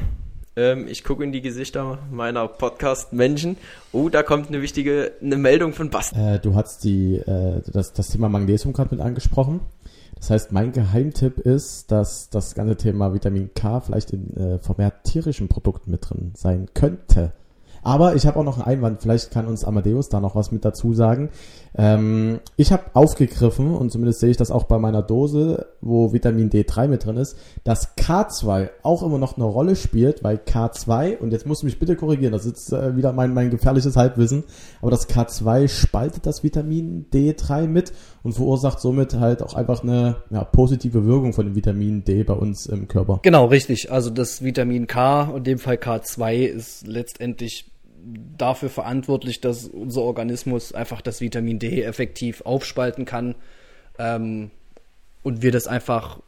Ähm, 0.56 0.86
ich 0.88 1.02
gucke 1.02 1.24
in 1.24 1.32
die 1.32 1.40
Gesichter 1.40 1.98
meiner 2.10 2.46
Podcast-Menschen. 2.46 3.56
Oh, 3.92 4.08
da 4.08 4.22
kommt 4.22 4.48
eine 4.48 4.62
wichtige 4.62 5.12
eine 5.20 5.36
Meldung 5.36 5.72
von 5.72 5.90
Basti. 5.90 6.16
Äh, 6.18 6.38
du 6.38 6.54
hast 6.54 6.84
die, 6.84 7.16
äh, 7.16 7.60
das, 7.72 7.92
das 7.92 8.10
Thema 8.10 8.28
Magnesium 8.28 8.72
gerade 8.72 8.94
mit 8.94 9.04
angesprochen. 9.04 9.60
Das 10.16 10.30
heißt, 10.30 10.52
mein 10.52 10.72
Geheimtipp 10.72 11.38
ist, 11.38 11.90
dass 11.90 12.30
das 12.30 12.54
ganze 12.54 12.76
Thema 12.76 13.12
Vitamin 13.12 13.52
K 13.54 13.80
vielleicht 13.80 14.12
in 14.12 14.36
äh, 14.36 14.58
vermehrt 14.58 15.04
tierischen 15.04 15.48
Produkten 15.48 15.90
mit 15.90 16.08
drin 16.08 16.32
sein 16.34 16.68
könnte. 16.72 17.32
Aber 17.84 18.16
ich 18.16 18.26
habe 18.26 18.40
auch 18.40 18.44
noch 18.44 18.56
einen 18.56 18.66
Einwand, 18.66 19.02
vielleicht 19.02 19.30
kann 19.30 19.46
uns 19.46 19.62
Amadeus 19.64 20.08
da 20.08 20.18
noch 20.18 20.34
was 20.34 20.50
mit 20.50 20.64
dazu 20.64 20.94
sagen. 20.94 21.28
Ähm, 21.76 22.40
ich 22.56 22.72
habe 22.72 22.84
aufgegriffen, 22.94 23.74
und 23.74 23.92
zumindest 23.92 24.20
sehe 24.20 24.30
ich 24.30 24.38
das 24.38 24.50
auch 24.50 24.64
bei 24.64 24.78
meiner 24.78 25.02
Dose, 25.02 25.66
wo 25.82 26.12
Vitamin 26.12 26.48
D3 26.48 26.88
mit 26.88 27.04
drin 27.04 27.18
ist, 27.18 27.36
dass 27.62 27.94
K2 27.96 28.70
auch 28.82 29.02
immer 29.02 29.18
noch 29.18 29.36
eine 29.36 29.44
Rolle 29.44 29.76
spielt, 29.76 30.24
weil 30.24 30.36
K2, 30.36 31.18
und 31.18 31.32
jetzt 31.32 31.46
musst 31.46 31.60
du 31.60 31.66
mich 31.66 31.78
bitte 31.78 31.94
korrigieren, 31.94 32.32
das 32.32 32.46
ist 32.46 32.72
äh, 32.72 32.96
wieder 32.96 33.12
mein, 33.12 33.34
mein 33.34 33.50
gefährliches 33.50 33.96
Halbwissen, 33.96 34.44
aber 34.80 34.90
das 34.90 35.08
K2 35.08 35.68
spaltet 35.68 36.24
das 36.24 36.42
Vitamin 36.42 37.06
D3 37.12 37.66
mit 37.66 37.92
und 38.22 38.32
verursacht 38.32 38.80
somit 38.80 39.14
halt 39.14 39.42
auch 39.42 39.52
einfach 39.52 39.82
eine 39.82 40.16
ja, 40.30 40.42
positive 40.42 41.04
Wirkung 41.04 41.34
von 41.34 41.44
dem 41.44 41.54
Vitamin 41.54 42.02
D 42.04 42.24
bei 42.24 42.34
uns 42.34 42.64
im 42.64 42.88
Körper. 42.88 43.20
Genau, 43.22 43.44
richtig. 43.46 43.92
Also 43.92 44.08
das 44.08 44.42
Vitamin 44.42 44.86
K, 44.86 45.34
in 45.36 45.44
dem 45.44 45.58
Fall 45.58 45.76
K2, 45.76 46.46
ist 46.46 46.86
letztendlich 46.86 47.73
dafür 48.36 48.68
verantwortlich, 48.68 49.40
dass 49.40 49.66
unser 49.66 50.02
Organismus 50.02 50.72
einfach 50.72 51.00
das 51.00 51.20
Vitamin 51.20 51.58
D 51.58 51.82
effektiv 51.82 52.42
aufspalten 52.42 53.04
kann 53.04 53.34
ähm, 53.98 54.50
und 55.22 55.42
wir 55.42 55.52
das 55.52 55.66
einfach 55.66 56.20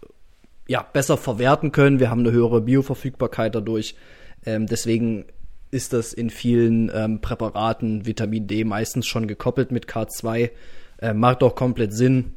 ja 0.69 0.83
besser 0.83 1.17
verwerten 1.17 1.73
können. 1.73 2.01
Wir 2.01 2.11
haben 2.11 2.21
eine 2.21 2.33
höhere 2.33 2.61
Bioverfügbarkeit 2.61 3.55
dadurch. 3.55 3.95
Ähm, 4.45 4.67
deswegen 4.67 5.27
ist 5.71 5.93
das 5.93 6.13
in 6.13 6.31
vielen 6.31 6.91
ähm, 6.95 7.21
Präparaten 7.21 8.07
Vitamin 8.07 8.47
D 8.47 8.65
meistens 8.65 9.07
schon 9.07 9.27
gekoppelt 9.27 9.73
mit 9.73 9.87
K2. 9.87 10.51
Äh, 10.99 11.13
macht 11.13 11.43
auch 11.43 11.55
komplett 11.55 11.93
Sinn. 11.93 12.35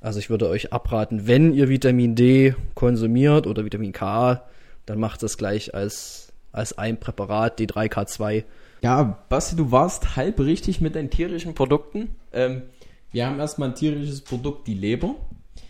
Also 0.00 0.18
ich 0.18 0.30
würde 0.30 0.48
euch 0.48 0.72
abraten, 0.72 1.26
wenn 1.26 1.54
ihr 1.54 1.68
Vitamin 1.68 2.14
D 2.16 2.54
konsumiert 2.74 3.46
oder 3.46 3.64
Vitamin 3.64 3.92
K, 3.92 4.42
dann 4.84 4.98
macht 4.98 5.22
das 5.22 5.38
gleich 5.38 5.74
als, 5.74 6.32
als 6.50 6.76
ein 6.76 6.98
Präparat, 6.98 7.60
D3K2. 7.60 8.44
Ja, 8.82 9.24
Basti, 9.28 9.54
du 9.54 9.70
warst 9.70 10.16
halb 10.16 10.40
richtig 10.40 10.80
mit 10.80 10.96
deinen 10.96 11.10
tierischen 11.10 11.54
Produkten. 11.54 12.16
Ähm, 12.32 12.62
wir 13.12 13.26
haben 13.26 13.38
erstmal 13.38 13.68
ein 13.68 13.74
tierisches 13.76 14.22
Produkt, 14.22 14.66
die 14.66 14.74
Leber. 14.74 15.14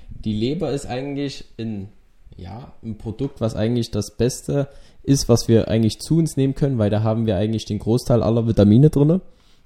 Die 0.08 0.32
Leber 0.32 0.70
ist 0.70 0.86
eigentlich 0.86 1.44
ein, 1.58 1.88
ja, 2.36 2.72
ein 2.82 2.96
Produkt, 2.96 3.42
was 3.42 3.54
eigentlich 3.54 3.90
das 3.90 4.16
Beste 4.16 4.68
ist, 5.02 5.28
was 5.28 5.46
wir 5.46 5.68
eigentlich 5.68 5.98
zu 6.00 6.16
uns 6.16 6.38
nehmen 6.38 6.54
können, 6.54 6.78
weil 6.78 6.88
da 6.88 7.02
haben 7.02 7.26
wir 7.26 7.36
eigentlich 7.36 7.66
den 7.66 7.80
Großteil 7.80 8.22
aller 8.22 8.46
Vitamine 8.46 8.88
drin 8.88 9.20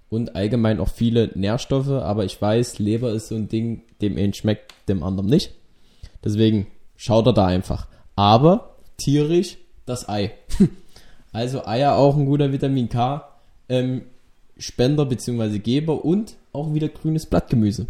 und 0.09 0.35
allgemein 0.35 0.81
auch 0.81 0.89
viele 0.89 1.31
Nährstoffe. 1.37 1.89
Aber 1.89 2.25
ich 2.25 2.43
weiß, 2.43 2.81
Leber 2.81 3.13
ist 3.13 3.29
so 3.29 3.37
ein 3.37 3.49
Ding, 3.49 3.83
dem 4.03 4.17
einen 4.17 4.35
schmeckt, 4.35 4.75
dem 4.89 5.05
anderen 5.05 5.29
nicht. 5.29 5.53
Deswegen 6.25 6.67
schaut 6.97 7.27
er 7.27 7.33
da 7.33 7.47
einfach. 7.47 7.87
Aber 8.17 8.77
tierisch 8.97 9.59
das 9.85 10.09
Ei. 10.09 10.33
also 11.33 11.65
Eier 11.65 11.95
auch 11.95 12.17
ein 12.17 12.27
guter 12.27 12.51
Vitamin 12.51 12.89
K 12.89 13.36
ähm, 13.69 14.03
Spender 14.59 15.05
bzw. 15.05 15.59
Geber 15.59 16.05
und 16.05 16.37
auch 16.53 16.75
wieder 16.75 16.89
grünes 16.89 17.27
Blattgemüse. 17.27 17.87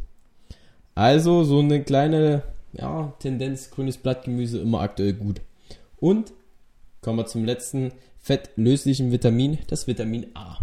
Also 0.95 1.45
so 1.45 1.61
eine 1.61 1.83
kleine 1.83 2.43
ja, 2.73 3.13
Tendenz, 3.19 3.71
grünes 3.71 3.97
Blattgemüse 3.99 4.59
immer 4.59 4.81
aktuell 4.81 5.13
gut. 5.13 5.41
Und 5.99 6.33
kommen 7.01 7.19
wir 7.19 7.27
zum 7.27 7.45
letzten 7.45 7.93
fettlöslichen 8.19 9.13
Vitamin, 9.13 9.59
das 9.69 9.87
Vitamin 9.87 10.27
A. 10.35 10.59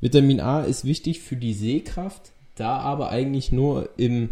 Vitamin 0.00 0.40
A 0.40 0.62
ist 0.62 0.84
wichtig 0.84 1.20
für 1.20 1.36
die 1.36 1.54
Sehkraft, 1.54 2.32
da 2.56 2.78
aber 2.78 3.10
eigentlich 3.10 3.52
nur 3.52 3.90
im, 3.96 4.30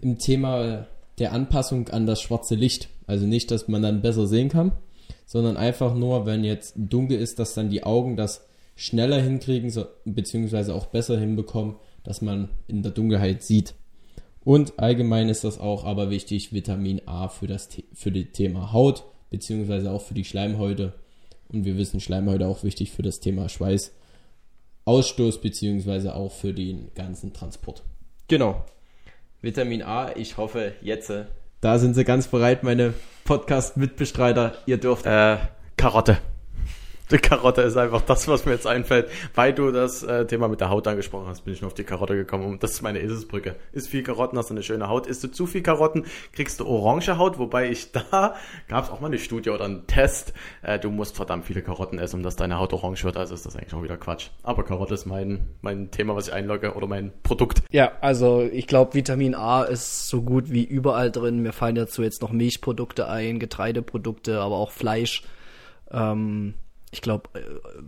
im 0.00 0.18
Thema 0.18 0.86
der 1.18 1.32
Anpassung 1.32 1.88
an 1.88 2.06
das 2.06 2.20
schwarze 2.20 2.54
Licht. 2.54 2.88
Also 3.06 3.26
nicht, 3.26 3.50
dass 3.50 3.68
man 3.68 3.82
dann 3.82 4.02
besser 4.02 4.26
sehen 4.26 4.48
kann, 4.48 4.72
sondern 5.26 5.56
einfach 5.56 5.94
nur, 5.94 6.26
wenn 6.26 6.44
jetzt 6.44 6.74
dunkel 6.76 7.18
ist, 7.18 7.38
dass 7.38 7.54
dann 7.54 7.70
die 7.70 7.84
Augen 7.84 8.16
das 8.16 8.46
schneller 8.76 9.20
hinkriegen, 9.20 9.70
so, 9.70 9.86
beziehungsweise 10.04 10.74
auch 10.74 10.86
besser 10.86 11.18
hinbekommen, 11.18 11.76
dass 12.04 12.20
man 12.20 12.50
in 12.68 12.82
der 12.82 12.92
Dunkelheit 12.92 13.42
sieht. 13.42 13.74
Und 14.44 14.78
allgemein 14.78 15.28
ist 15.28 15.42
das 15.42 15.58
auch 15.58 15.84
aber 15.84 16.10
wichtig, 16.10 16.52
Vitamin 16.52 17.02
A 17.06 17.28
für 17.28 17.48
das 17.48 17.68
für 17.94 18.12
das 18.12 18.26
Thema 18.32 18.72
Haut, 18.72 19.04
beziehungsweise 19.30 19.90
auch 19.90 20.02
für 20.02 20.14
die 20.14 20.24
Schleimhäute. 20.24 20.92
Und 21.48 21.64
wir 21.64 21.76
wissen, 21.76 22.00
Schleimhäute 22.00 22.46
auch 22.46 22.62
wichtig 22.62 22.92
für 22.92 23.02
das 23.02 23.18
Thema 23.18 23.48
Schweiß. 23.48 23.92
Ausstoß, 24.84 25.40
beziehungsweise 25.40 26.14
auch 26.14 26.30
für 26.30 26.52
den 26.52 26.92
ganzen 26.94 27.32
Transport. 27.32 27.82
Genau. 28.28 28.64
Vitamin 29.40 29.82
A, 29.82 30.14
ich 30.14 30.36
hoffe 30.36 30.74
jetzt. 30.80 31.10
Äh, 31.10 31.24
da 31.60 31.78
sind 31.78 31.94
sie 31.94 32.04
ganz 32.04 32.28
bereit, 32.28 32.62
meine 32.62 32.94
Podcast-Mitbestreiter. 33.24 34.54
Ihr 34.66 34.78
dürft. 34.78 35.06
Äh, 35.06 35.38
Karotte. 35.76 36.18
Die 37.10 37.18
Karotte 37.18 37.62
ist 37.62 37.76
einfach 37.76 38.02
das, 38.02 38.26
was 38.26 38.46
mir 38.46 38.52
jetzt 38.52 38.66
einfällt. 38.66 39.08
Weil 39.34 39.52
du 39.52 39.70
das 39.70 40.02
äh, 40.02 40.26
Thema 40.26 40.48
mit 40.48 40.60
der 40.60 40.70
Haut 40.70 40.88
angesprochen 40.88 41.28
hast, 41.28 41.44
bin 41.44 41.54
ich 41.54 41.60
nur 41.60 41.68
auf 41.68 41.74
die 41.74 41.84
Karotte 41.84 42.16
gekommen. 42.16 42.44
Und 42.44 42.62
das 42.62 42.72
ist 42.72 42.82
meine 42.82 43.00
Eselsbrücke. 43.00 43.54
Ist 43.72 43.88
viel 43.88 44.02
Karotten, 44.02 44.36
hast 44.36 44.50
du 44.50 44.54
eine 44.54 44.64
schöne 44.64 44.88
Haut. 44.88 45.06
Isst 45.06 45.22
du 45.22 45.28
zu 45.28 45.46
viel 45.46 45.62
Karotten, 45.62 46.06
kriegst 46.32 46.58
du 46.58 46.66
orange 46.66 47.16
Haut. 47.16 47.38
Wobei 47.38 47.70
ich 47.70 47.92
da, 48.10 48.34
gab 48.68 48.84
es 48.84 48.90
auch 48.90 49.00
mal 49.00 49.06
eine 49.06 49.18
Studie 49.18 49.50
oder 49.50 49.66
einen 49.66 49.86
Test, 49.86 50.32
äh, 50.62 50.78
du 50.78 50.90
musst 50.90 51.14
verdammt 51.16 51.44
viele 51.44 51.62
Karotten 51.62 51.98
essen, 51.98 52.16
um 52.16 52.22
dass 52.24 52.34
deine 52.34 52.58
Haut 52.58 52.72
orange 52.72 53.04
wird. 53.04 53.16
Also 53.16 53.34
ist 53.34 53.46
das 53.46 53.54
eigentlich 53.54 53.70
schon 53.70 53.84
wieder 53.84 53.96
Quatsch. 53.96 54.30
Aber 54.42 54.64
Karotte 54.64 54.94
ist 54.94 55.06
mein, 55.06 55.46
mein 55.60 55.92
Thema, 55.92 56.16
was 56.16 56.28
ich 56.28 56.34
einlogge 56.34 56.74
oder 56.74 56.88
mein 56.88 57.12
Produkt. 57.22 57.62
Ja, 57.70 57.92
also 58.00 58.42
ich 58.42 58.66
glaube, 58.66 58.94
Vitamin 58.94 59.36
A 59.36 59.62
ist 59.62 60.08
so 60.08 60.22
gut 60.22 60.50
wie 60.50 60.64
überall 60.64 61.12
drin. 61.12 61.40
Mir 61.40 61.52
fallen 61.52 61.76
dazu 61.76 62.02
jetzt 62.02 62.20
noch 62.22 62.32
Milchprodukte 62.32 63.08
ein, 63.08 63.38
Getreideprodukte, 63.38 64.40
aber 64.40 64.56
auch 64.56 64.72
Fleisch. 64.72 65.22
Ähm, 65.92 66.54
ich 66.90 67.00
glaube, 67.00 67.28
äh, 67.34 67.40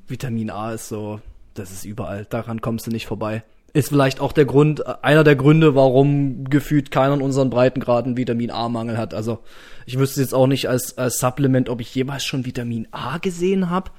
Vitamin 0.07 0.51
A 0.51 0.73
ist 0.73 0.89
so, 0.89 1.21
das 1.55 1.71
ist 1.71 1.85
überall. 1.85 2.27
Daran 2.29 2.61
kommst 2.61 2.87
du 2.87 2.91
nicht 2.91 3.07
vorbei. 3.07 3.43
Ist 3.75 3.91
vielleicht 3.91 4.21
auch 4.21 4.33
der 4.33 4.45
Grund, 4.45 4.81
äh, 4.81 4.95
einer 5.03 5.25
der 5.25 5.37
Gründe, 5.37 5.75
warum 5.75 6.45
gefühlt 6.45 6.91
keiner 6.91 7.15
in 7.15 7.23
unseren 7.23 7.51
Breitengraden 7.51 8.17
Vitamin 8.17 8.51
A-Mangel 8.51 8.97
hat. 8.97 9.15
Also 9.15 9.41
ich 9.87 9.99
wüsste 9.99 10.21
jetzt 10.21 10.35
auch 10.35 10.47
nicht 10.47 10.69
als, 10.69 10.99
als 10.99 11.19
Supplement, 11.19 11.69
ob 11.69 11.81
ich 11.81 11.95
jemals 11.95 12.25
schon 12.25 12.47
Vitamin 12.47 12.89
A 12.91 13.19
gesehen 13.19 13.71
habe. 13.71 13.91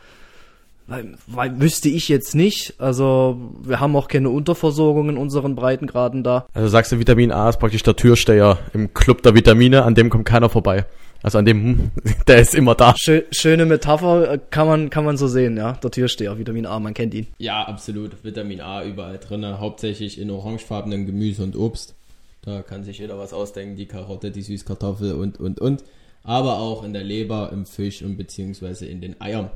Weil, 0.88 1.18
weil 1.28 1.62
wüsste 1.62 1.88
ich 1.88 2.10
jetzt 2.10 2.34
nicht. 2.34 2.74
Also 2.80 3.38
wir 3.62 3.80
haben 3.80 3.96
auch 3.96 4.08
keine 4.08 4.32
Unterversorgung 4.32 5.10
in 5.10 5.18
unseren 5.18 5.54
Breitengraden 5.54 6.24
da. 6.24 6.48
Also 6.54 6.68
sagst 6.68 6.92
du, 6.92 7.00
Vitamin 7.00 7.32
A 7.32 7.48
ist 7.48 7.60
praktisch 7.60 7.84
der 7.84 7.96
Türsteher 7.96 8.58
im 8.74 8.92
Club 8.96 9.22
der 9.22 9.36
Vitamine, 9.36 9.84
an 9.84 9.94
dem 9.94 10.10
kommt 10.10 10.26
keiner 10.26 10.50
vorbei. 10.50 10.88
Also 11.22 11.38
an 11.38 11.46
dem, 11.46 11.64
hm, 11.64 11.92
der 12.28 12.40
ist 12.40 12.56
immer 12.56 12.76
da. 12.76 12.96
schöne 12.96 13.66
Metapher 13.66 14.34
äh, 14.34 14.40
kann 14.50 14.68
man, 14.68 14.90
kann 14.90 15.06
man 15.06 15.18
so 15.18 15.28
sehen, 15.28 15.58
ja. 15.58 15.74
Der 15.74 15.92
Türsteher, 15.92 16.38
Vitamin 16.38 16.66
A, 16.66 16.80
man 16.80 16.94
kennt 16.94 17.14
ihn. 17.14 17.28
Ja, 17.38 17.64
absolut. 17.64 18.24
Vitamin 18.24 18.62
A 18.62 18.84
überall 18.84 19.18
drin, 19.18 19.46
hauptsächlich 19.60 20.20
in 20.20 20.32
orangefarbenem 20.32 21.06
Gemüse 21.06 21.44
und 21.44 21.56
Obst. 21.56 21.96
Da 22.42 22.62
kann 22.62 22.84
sich 22.84 23.00
jeder 23.00 23.18
was 23.18 23.34
ausdenken, 23.34 23.76
die 23.76 23.86
Karotte, 23.86 24.32
die 24.32 24.42
Süßkartoffel 24.42 25.14
und, 25.14 25.40
und, 25.40 25.60
und. 25.60 25.84
Aber 26.24 26.60
auch 26.60 26.84
in 26.84 26.94
der 26.94 27.04
Leber, 27.04 27.50
im 27.52 27.66
Fisch 27.66 28.02
und 28.02 28.18
beziehungsweise 28.18 28.86
in 28.86 29.02
den 29.02 29.20
Eiern. 29.20 29.52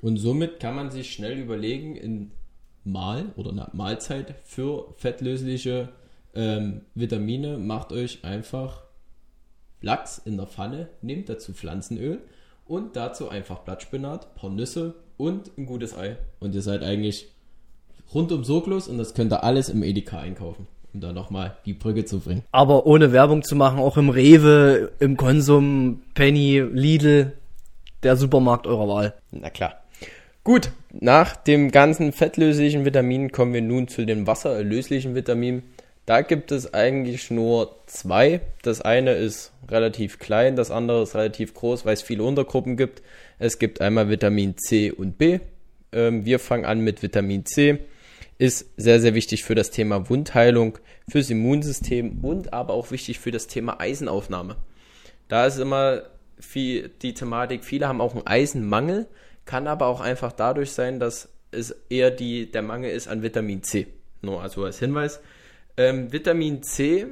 Und 0.00 0.18
somit 0.18 0.60
kann 0.60 0.76
man 0.76 0.90
sich 0.90 1.12
schnell 1.12 1.38
überlegen, 1.38 1.96
in 1.96 2.30
Mahl 2.84 3.26
oder 3.36 3.50
eine 3.50 3.68
Mahlzeit 3.72 4.34
für 4.44 4.94
fettlösliche 4.96 5.88
ähm, 6.34 6.82
Vitamine 6.94 7.58
macht 7.58 7.92
euch 7.92 8.24
einfach 8.24 8.82
Lachs 9.80 10.18
in 10.18 10.36
der 10.36 10.46
Pfanne, 10.46 10.88
nehmt 11.02 11.28
dazu 11.28 11.52
Pflanzenöl 11.52 12.20
und 12.66 12.96
dazu 12.96 13.28
einfach 13.28 13.60
Blattspinat, 13.60 14.34
paar 14.34 14.50
Nüsse 14.50 14.94
und 15.16 15.56
ein 15.56 15.66
gutes 15.66 15.96
Ei. 15.96 16.16
Und 16.40 16.54
ihr 16.54 16.62
seid 16.62 16.82
eigentlich 16.82 17.28
rundum 18.12 18.44
sorglos 18.44 18.88
und 18.88 18.98
das 18.98 19.14
könnt 19.14 19.32
ihr 19.32 19.44
alles 19.44 19.68
im 19.68 19.82
Edeka 19.82 20.18
einkaufen, 20.18 20.66
um 20.92 21.00
da 21.00 21.12
nochmal 21.12 21.56
die 21.66 21.72
Brücke 21.72 22.04
zu 22.04 22.20
bringen. 22.20 22.42
Aber 22.52 22.86
ohne 22.86 23.12
Werbung 23.12 23.42
zu 23.42 23.56
machen, 23.56 23.78
auch 23.78 23.96
im 23.96 24.08
Rewe, 24.08 24.92
im 24.98 25.16
Konsum, 25.16 26.02
Penny, 26.14 26.60
Lidl, 26.60 27.32
der 28.02 28.16
Supermarkt 28.16 28.66
eurer 28.66 28.88
Wahl. 28.88 29.14
Na 29.30 29.50
klar. 29.50 29.74
Gut, 30.44 30.70
nach 30.92 31.34
dem 31.34 31.72
ganzen 31.72 32.12
fettlöslichen 32.12 32.84
Vitamin 32.84 33.32
kommen 33.32 33.52
wir 33.52 33.62
nun 33.62 33.88
zu 33.88 34.06
den 34.06 34.28
wasserlöslichen 34.28 35.16
Vitaminen. 35.16 35.64
Da 36.06 36.22
gibt 36.22 36.52
es 36.52 36.72
eigentlich 36.72 37.32
nur 37.32 37.80
zwei. 37.86 38.40
Das 38.62 38.80
eine 38.80 39.14
ist 39.14 39.52
relativ 39.68 40.20
klein, 40.20 40.54
das 40.54 40.70
andere 40.70 41.02
ist 41.02 41.16
relativ 41.16 41.52
groß, 41.52 41.84
weil 41.84 41.94
es 41.94 42.02
viele 42.02 42.22
Untergruppen 42.22 42.76
gibt. 42.76 43.02
Es 43.40 43.58
gibt 43.58 43.80
einmal 43.80 44.08
Vitamin 44.08 44.56
C 44.56 44.92
und 44.92 45.18
B. 45.18 45.40
Ähm, 45.90 46.24
wir 46.24 46.38
fangen 46.38 46.64
an 46.64 46.78
mit 46.78 47.02
Vitamin 47.02 47.44
C. 47.44 47.80
Ist 48.38 48.66
sehr, 48.76 49.00
sehr 49.00 49.14
wichtig 49.14 49.42
für 49.42 49.56
das 49.56 49.72
Thema 49.72 50.08
Wundheilung, 50.08 50.78
fürs 51.08 51.28
Immunsystem 51.28 52.20
und 52.22 52.52
aber 52.52 52.74
auch 52.74 52.92
wichtig 52.92 53.18
für 53.18 53.32
das 53.32 53.48
Thema 53.48 53.80
Eisenaufnahme. 53.80 54.56
Da 55.26 55.46
ist 55.46 55.58
immer 55.58 56.02
viel 56.38 56.90
die 57.02 57.14
Thematik, 57.14 57.64
viele 57.64 57.88
haben 57.88 58.00
auch 58.00 58.14
einen 58.14 58.26
Eisenmangel, 58.26 59.06
kann 59.44 59.66
aber 59.66 59.86
auch 59.86 60.00
einfach 60.00 60.30
dadurch 60.32 60.70
sein, 60.70 61.00
dass 61.00 61.30
es 61.50 61.74
eher 61.88 62.12
die, 62.12 62.50
der 62.50 62.62
Mangel 62.62 62.90
ist 62.90 63.08
an 63.08 63.24
Vitamin 63.24 63.64
C. 63.64 63.88
Nur 64.22 64.42
also 64.42 64.64
als 64.64 64.78
Hinweis. 64.78 65.20
Ähm, 65.76 66.12
Vitamin 66.12 66.62
C, 66.62 67.06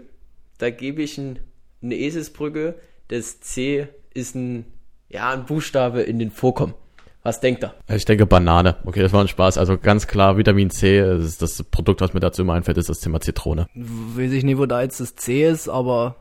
da 0.59 0.71
gebe 0.71 1.03
ich 1.03 1.19
ein, 1.19 1.39
eine 1.83 1.97
Eselsbrücke. 1.97 2.77
Das 3.09 3.41
C 3.41 3.89
ist 4.15 4.35
ein, 4.35 4.65
ja, 5.09 5.31
ein 5.31 5.45
Buchstabe 5.45 6.03
in 6.03 6.19
den 6.19 6.31
Vorkommen. 6.31 6.75
Was 7.23 7.41
denkt 7.41 7.65
er? 7.65 7.75
Ich 7.89 8.05
denke 8.05 8.27
Banane. 8.27 8.77
Okay, 8.85 9.01
das 9.01 9.13
war 9.13 9.23
ein 9.23 9.29
Spaß. 9.29 9.57
Also 9.57 9.79
ganz 9.79 10.07
klar, 10.07 10.37
Vitamin 10.37 10.71
C, 10.71 11.01
das, 11.01 11.25
ist 11.25 11.43
das 11.43 11.63
Produkt, 11.63 12.03
was 12.03 12.13
mir 12.13 12.21
dazu 12.21 12.43
immer 12.43 12.53
einfällt, 12.53 12.77
ist 12.77 12.91
das 12.91 13.01
Thema 13.01 13.21
Zitrone. 13.21 13.67
Weiß 13.75 14.33
ich 14.33 14.45
nicht, 14.45 14.59
wo 14.59 14.67
da 14.67 14.83
jetzt 14.83 15.01
das 15.01 15.15
C 15.15 15.49
ist, 15.49 15.69
aber 15.69 16.17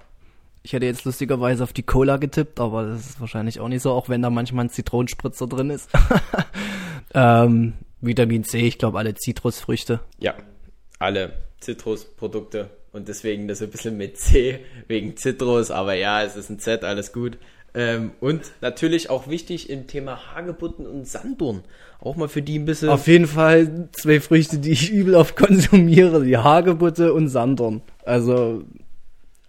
ich 0.64 0.72
hätte 0.72 0.86
jetzt 0.86 1.04
lustigerweise 1.04 1.64
auf 1.64 1.74
die 1.74 1.84
Cola 1.84 2.16
getippt, 2.16 2.62
aber 2.62 2.86
das 2.86 3.10
ist 3.10 3.22
wahrscheinlich 3.22 3.60
auch 3.60 3.68
nicht 3.68 3.82
so, 3.82 3.92
auch 3.92 4.08
wenn 4.08 4.22
da 4.22 4.30
manchmal 4.30 4.66
ein 4.66 4.70
Zitronenspritzer 4.70 5.48
drin 5.48 5.72
ist. 5.72 5.90
ähm, 7.14 7.74
Vitamin 8.00 8.46
C, 8.46 8.60
ich 8.60 8.78
glaube 8.78 8.98
alle 8.98 9.14
Zitrusfrüchte. 9.14 10.00
Ja, 10.20 10.36
alle 11.00 11.34
Zitrusprodukte 11.63 12.70
und 12.91 13.08
deswegen 13.08 13.48
das 13.48 13.62
ein 13.62 13.70
bisschen 13.70 13.98
mit 13.98 14.17
C 14.17 14.60
wegen 14.88 15.17
Zitrus, 15.17 15.72
aber 15.72 15.96
ja, 15.96 16.24
es 16.24 16.36
ist 16.36 16.50
ein 16.50 16.60
Z, 16.60 16.84
alles 16.84 17.12
gut. 17.12 17.38
Ähm, 17.75 18.12
und 18.20 18.51
natürlich 18.62 19.10
auch 19.10 19.27
wichtig 19.27 19.70
im 19.70 19.88
Thema 19.88 20.36
Hagebutten 20.36 20.86
und 20.86 21.08
Sanddorn. 21.08 21.63
Auch 22.00 22.15
mal 22.15 22.27
für 22.27 22.43
die 22.43 22.60
ein 22.60 22.65
bisschen. 22.65 22.89
Auf 22.89 23.08
jeden 23.08 23.25
Fall 23.25 23.89
zwei 23.93 24.20
Früchte, 24.20 24.60
die 24.60 24.72
ich 24.72 24.91
übel 24.91 25.15
oft 25.15 25.36
konsumiere, 25.38 26.24
die 26.24 26.38
Hagebutte 26.38 27.13
und 27.13 27.29
Sanddorn. 27.29 27.82
Also, 28.05 28.63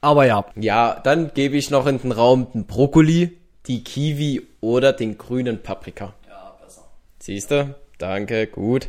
aber 0.01 0.27
ja. 0.27 0.47
Ja, 0.57 1.01
dann 1.05 1.33
gebe 1.35 1.57
ich 1.57 1.71
noch 1.71 1.87
in 1.87 1.99
den 1.99 2.13
Raum 2.13 2.47
den 2.55 2.65
Brokkoli, 2.65 3.37
die 3.67 3.85
Kiwi 3.85 4.47
oder 4.61 4.95
den 4.95 5.19
grünen 5.19 5.63
Paprika. 5.63 6.15
Ja, 6.27 6.57
besser. 6.65 6.85
Siehst 7.19 7.51
du? 7.51 7.75
Danke, 7.99 8.47
gut. 8.47 8.89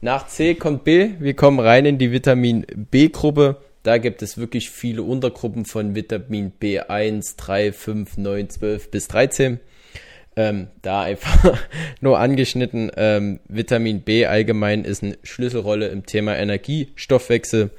Nach 0.00 0.28
C 0.28 0.54
kommt 0.54 0.84
B. 0.84 1.10
Wir 1.18 1.34
kommen 1.34 1.58
rein 1.58 1.84
in 1.84 1.98
die 1.98 2.12
Vitamin 2.12 2.64
B-Gruppe. 2.90 3.56
Da 3.82 3.98
gibt 3.98 4.22
es 4.22 4.38
wirklich 4.38 4.70
viele 4.70 5.02
Untergruppen 5.02 5.64
von 5.64 5.96
Vitamin 5.96 6.52
B1, 6.60 7.36
3, 7.36 7.72
5, 7.72 8.16
9, 8.16 8.48
12 8.48 8.90
bis 8.92 9.08
13. 9.08 9.58
Ähm, 10.36 10.68
da 10.82 11.02
einfach 11.02 11.58
nur 12.00 12.20
angeschnitten. 12.20 12.92
Ähm, 12.96 13.40
Vitamin 13.48 14.02
B 14.02 14.26
allgemein 14.26 14.84
ist 14.84 15.02
eine 15.02 15.18
Schlüsselrolle 15.24 15.88
im 15.88 16.06
Thema 16.06 16.36
Energiestoffwechsel 16.36 17.70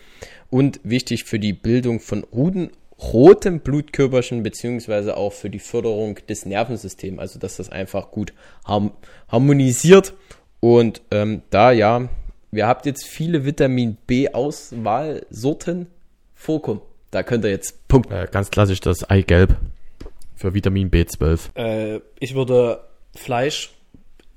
und 0.50 0.82
wichtig 0.84 1.24
für 1.24 1.40
die 1.40 1.54
Bildung 1.54 2.02
von 2.02 2.26
Ruden, 2.26 2.72
rotem 3.02 3.62
Blutkörperchen 3.62 4.44
beziehungsweise 4.44 5.16
auch 5.16 5.32
für 5.32 5.50
die 5.50 5.60
Förderung 5.60 6.20
des 6.28 6.46
Nervensystems. 6.46 7.20
Also 7.20 7.40
dass 7.40 7.56
das 7.56 7.70
einfach 7.70 8.12
gut 8.12 8.34
harmonisiert. 8.66 10.14
Und 10.60 11.02
ähm, 11.12 11.42
da 11.50 11.72
ja, 11.72 12.10
wir 12.52 12.68
habt 12.68 12.86
jetzt 12.86 13.06
viele 13.06 13.46
Vitamin 13.46 13.98
B-Auswahlsorten 14.08 15.88
vorkommen. 16.34 16.82
Da 17.12 17.24
könnt 17.24 17.44
ihr 17.46 17.52
jetzt 17.52 17.88
Punkt. 17.88 18.12
Äh, 18.12 18.28
ganz 18.32 18.52
klassisch 18.52 18.82
das 18.82 19.10
Eigelb 19.10 19.56
für 20.36 20.54
Vitamin 20.54 20.92
B12. 20.92 21.56
Äh, 21.56 22.02
ich 22.20 22.36
würde 22.36 22.82
Fleisch 23.16 23.72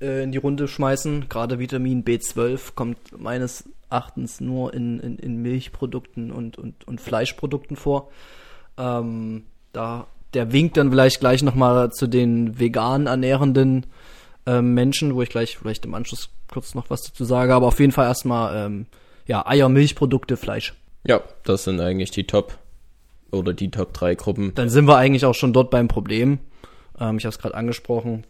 äh, 0.01 0.25
in 0.25 0.33
die 0.33 0.39
Runde 0.39 0.69
schmeißen. 0.69 1.29
Gerade 1.29 1.59
Vitamin 1.59 2.05
B12 2.05 2.75
kommt 2.75 2.99
meines 3.19 3.65
Erachtens 3.91 4.41
nur 4.41 4.73
in, 4.75 5.01
in, 5.01 5.19
in 5.19 5.37
Milchprodukten 5.43 6.33
und, 6.33 6.59
und, 6.59 6.87
und 6.87 7.01
Fleischprodukten 7.01 7.77
vor. 7.77 8.11
Ähm, 8.79 9.45
da, 9.73 10.07
der 10.35 10.53
winkt 10.53 10.77
dann 10.77 10.91
vielleicht 10.91 11.21
gleich 11.21 11.43
nochmal 11.43 11.91
zu 11.93 12.07
den 12.07 12.59
vegan 12.59 13.07
ernährenden 13.07 13.87
äh, 14.47 14.63
Menschen, 14.63 15.15
wo 15.15 15.23
ich 15.23 15.29
gleich 15.29 15.59
vielleicht 15.59 15.85
im 15.85 15.95
Anschluss 15.95 16.31
kurz 16.51 16.75
noch 16.75 16.91
was 16.91 17.03
dazu 17.03 17.25
sage. 17.25 17.55
Aber 17.55 17.67
auf 17.67 17.81
jeden 17.81 17.93
Fall 17.93 18.07
erstmal 18.07 18.67
ähm, 18.67 18.87
ja, 19.27 19.47
Eier, 19.47 19.69
Milchprodukte, 19.69 20.37
Fleisch. 20.37 20.75
Ja, 21.07 21.21
das 21.45 21.65
sind 21.65 21.81
eigentlich 21.81 22.11
die 22.11 22.27
Top 22.27 22.59
oder 23.31 23.53
die 23.53 23.71
Top 23.71 23.93
3 23.93 24.15
Gruppen. 24.15 24.55
Dann 24.55 24.69
sind 24.69 24.87
wir 24.87 24.97
eigentlich 24.97 25.25
auch 25.25 25.35
schon 25.35 25.53
dort 25.53 25.71
beim 25.71 25.89
Problem. 25.89 26.39
Ähm, 26.99 27.19
ich 27.19 27.25
habe 27.25 27.33
es 27.33 27.39
gerade 27.39 27.55
angesprochen. 27.55 28.25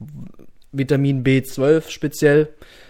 Vitamin 0.70 1.22
B12 1.22 1.90
speziell 1.90 2.48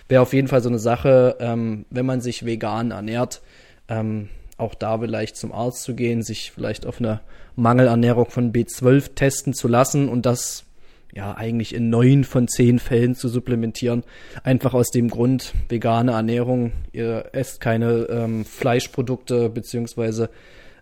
wäre 0.08 0.22
auf 0.22 0.32
jeden 0.32 0.48
Fall 0.48 0.62
so 0.62 0.68
eine 0.68 0.78
Sache, 0.78 1.36
ähm, 1.40 1.84
wenn 1.90 2.06
man 2.06 2.20
sich 2.20 2.44
vegan 2.44 2.92
ernährt, 2.92 3.40
ähm, 3.88 4.28
auch 4.56 4.74
da 4.74 4.98
vielleicht 4.98 5.36
zum 5.36 5.52
Arzt 5.52 5.82
zu 5.82 5.94
gehen, 5.94 6.22
sich 6.22 6.52
vielleicht 6.52 6.86
auf 6.86 7.00
eine 7.00 7.20
Mangelernährung 7.56 8.26
von 8.26 8.52
B12 8.52 9.14
testen 9.14 9.54
zu 9.54 9.68
lassen 9.68 10.08
und 10.08 10.24
das 10.26 10.64
ja 11.12 11.36
eigentlich 11.36 11.74
in 11.74 11.90
neun 11.90 12.24
von 12.24 12.48
zehn 12.48 12.78
Fällen 12.78 13.14
zu 13.14 13.28
supplementieren. 13.28 14.02
Einfach 14.42 14.74
aus 14.74 14.90
dem 14.90 15.08
Grund, 15.08 15.54
vegane 15.68 16.12
Ernährung, 16.12 16.72
ihr 16.92 17.26
esst 17.32 17.60
keine 17.60 18.06
ähm, 18.10 18.44
Fleischprodukte 18.44 19.48
beziehungsweise 19.48 20.30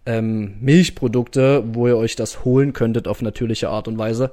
ähm, 0.06 0.54
Milchprodukte, 0.60 1.64
wo 1.72 1.88
ihr 1.88 1.96
euch 1.96 2.16
das 2.16 2.44
holen 2.44 2.72
könntet 2.72 3.08
auf 3.08 3.22
natürliche 3.22 3.68
Art 3.68 3.88
und 3.88 3.98
Weise. 3.98 4.32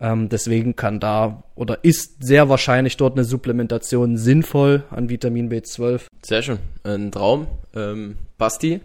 Ähm, 0.00 0.28
deswegen 0.28 0.76
kann 0.76 0.98
da 0.98 1.42
oder 1.54 1.78
ist 1.82 2.22
sehr 2.22 2.48
wahrscheinlich 2.48 2.96
dort 2.96 3.14
eine 3.14 3.24
Supplementation 3.24 4.16
sinnvoll 4.16 4.84
an 4.90 5.10
Vitamin 5.10 5.50
B12. 5.50 6.02
Sehr 6.22 6.42
schön, 6.42 6.58
ein 6.84 7.12
Traum. 7.12 7.48
Ähm, 7.74 8.16
Basti, 8.38 8.80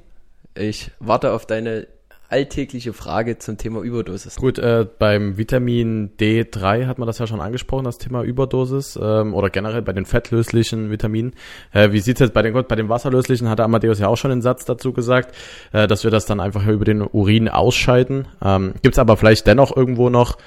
ich 0.55 0.91
warte 0.99 1.31
auf 1.31 1.45
deine 1.45 1.87
alltägliche 2.29 2.93
Frage 2.93 3.37
zum 3.37 3.57
Thema 3.57 3.81
Überdosis. 3.81 4.35
Gut, 4.35 4.59
äh, 4.59 4.85
beim 4.97 5.37
Vitamin 5.37 6.11
D3 6.19 6.87
hat 6.87 6.97
man 6.97 7.07
das 7.07 7.19
ja 7.19 7.27
schon 7.27 7.41
angesprochen, 7.41 7.85
das 7.85 7.97
Thema 7.97 8.23
Überdosis 8.23 8.99
ähm, 9.01 9.33
oder 9.33 9.49
generell 9.49 9.81
bei 9.81 9.93
den 9.93 10.05
fettlöslichen 10.05 10.89
Vitaminen. 10.89 11.33
Äh, 11.71 11.91
wie 11.91 11.99
sieht's 11.99 12.19
jetzt 12.19 12.33
bei 12.33 12.41
den, 12.41 12.53
bei 12.53 12.75
den 12.75 12.89
wasserlöslichen, 12.89 13.49
hat 13.49 13.59
der 13.59 13.65
Amadeus 13.65 13.99
ja 13.99 14.07
auch 14.07 14.17
schon 14.17 14.31
einen 14.31 14.41
Satz 14.41 14.65
dazu 14.65 14.93
gesagt, 14.93 15.35
äh, 15.71 15.87
dass 15.87 16.03
wir 16.03 16.11
das 16.11 16.25
dann 16.25 16.39
einfach 16.39 16.65
über 16.67 16.85
den 16.85 17.01
Urin 17.01 17.49
ausscheiden. 17.49 18.27
Ähm, 18.43 18.73
Gibt 18.81 18.97
aber 18.99 19.17
vielleicht 19.17 19.47
dennoch 19.47 19.75
irgendwo 19.75 20.09
noch 20.09 20.37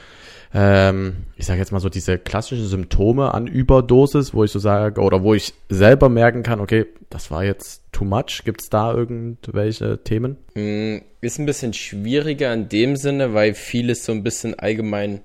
ähm, 0.54 1.26
ich 1.36 1.46
sage 1.46 1.58
jetzt 1.58 1.72
mal 1.72 1.80
so 1.80 1.88
diese 1.88 2.18
klassischen 2.18 2.66
Symptome 2.66 3.34
an 3.34 3.46
Überdosis, 3.46 4.32
wo 4.32 4.44
ich 4.44 4.50
so 4.50 4.58
sage, 4.58 5.00
oder 5.00 5.22
wo 5.22 5.34
ich 5.34 5.52
selber 5.68 6.08
merken 6.08 6.42
kann, 6.42 6.60
okay, 6.60 6.86
das 7.10 7.30
war 7.30 7.44
jetzt 7.44 7.82
too 7.92 8.04
much. 8.04 8.42
Gibt 8.44 8.62
es 8.62 8.70
da 8.70 8.94
irgendwelche 8.94 10.02
Themen? 10.02 10.38
Hm, 10.54 11.02
ist 11.20 11.38
ein 11.38 11.46
bisschen 11.46 11.74
schwieriger 11.74 12.52
in 12.54 12.68
dem 12.68 12.96
Sinne, 12.96 13.34
weil 13.34 13.54
vieles 13.54 14.04
so 14.04 14.12
ein 14.12 14.22
bisschen 14.22 14.58
allgemein 14.58 15.20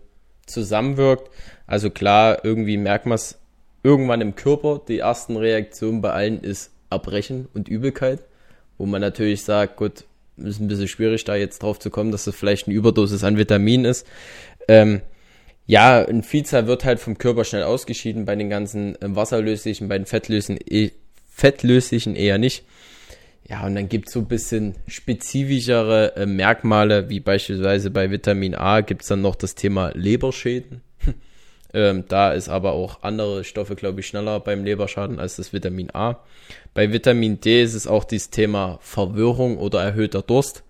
zusammenwirkt. 0.45 1.29
Also 1.67 1.89
klar, 1.89 2.43
irgendwie 2.43 2.77
merkt 2.77 3.05
man 3.05 3.15
es 3.15 3.39
irgendwann 3.81 4.21
im 4.21 4.36
Körper. 4.36 4.81
Die 4.88 4.99
ersten 4.99 5.38
Reaktionen 5.38 6.01
bei 6.01 6.12
allen 6.12 6.41
ist 6.41 6.71
Erbrechen 6.89 7.47
und 7.53 7.69
Übelkeit, 7.69 8.23
wo 8.77 8.86
man 8.86 9.01
natürlich 9.01 9.43
sagt, 9.43 9.77
gut, 9.77 10.03
ist 10.38 10.59
ein 10.59 10.67
bisschen 10.67 10.88
schwierig, 10.88 11.23
da 11.23 11.36
jetzt 11.36 11.62
drauf 11.62 11.79
zu 11.79 11.89
kommen, 11.89 12.12
dass 12.12 12.27
es 12.27 12.36
vielleicht 12.36 12.67
eine 12.67 12.75
Überdosis 12.75 13.23
an 13.23 13.38
Vitamin 13.38 13.86
ist. 13.86 14.05
Ähm, 14.67 15.01
ja, 15.65 16.06
ein 16.06 16.23
Vielzahl 16.23 16.67
wird 16.67 16.84
halt 16.84 16.99
vom 16.99 17.17
Körper 17.17 17.45
schnell 17.45 17.63
ausgeschieden, 17.63 18.26
bei 18.26 18.36
den 18.36 18.49
ganzen 18.49 18.95
äh, 19.02 19.15
wasserlöslichen, 19.15 19.88
bei 19.88 19.97
den 19.97 20.06
fettlöslichen, 20.06 20.60
eh, 20.69 20.91
fettlöslichen 21.30 22.15
eher 22.15 22.38
nicht. 22.38 22.63
Ja, 23.47 23.65
und 23.65 23.76
dann 23.76 23.89
gibt's 23.89 24.13
so 24.13 24.19
ein 24.19 24.28
bisschen 24.28 24.76
spezifischere 24.88 26.15
äh, 26.15 26.26
Merkmale, 26.26 27.10
wie 27.10 27.19
beispielsweise 27.19 27.91
bei 27.91 28.10
Vitamin 28.10 28.56
A 28.56 28.82
gibt's 28.82 29.08
dann 29.08 29.21
noch 29.21 29.36
das 29.36 29.56
Thema 29.56 29.91
Leberschäden. 29.93 30.82
ähm, 31.73 32.06
da 32.08 32.34
ist 32.34 32.49
aber 32.49 32.73
auch 32.73 33.04
andere 33.04 33.43
Stoffe, 33.43 33.76
glaube 33.76 33.99
ich, 33.99 34.08
schneller 34.08 34.39
beim 34.39 34.63
Leberschaden 34.63 35.19
als 35.19 35.36
das 35.38 35.52
Vitamin 35.52 35.89
A. 35.93 36.19
Bei 36.73 36.91
Vitamin 36.91 37.39
D 37.41 37.62
ist 37.62 37.73
es 37.73 37.88
auch 37.88 38.06
dieses 38.06 38.30
Thema 38.30 38.80
Verwirrung 38.82 39.58
oder 39.58 39.82
erhöhter 39.82 40.21
Durst. 40.21 40.63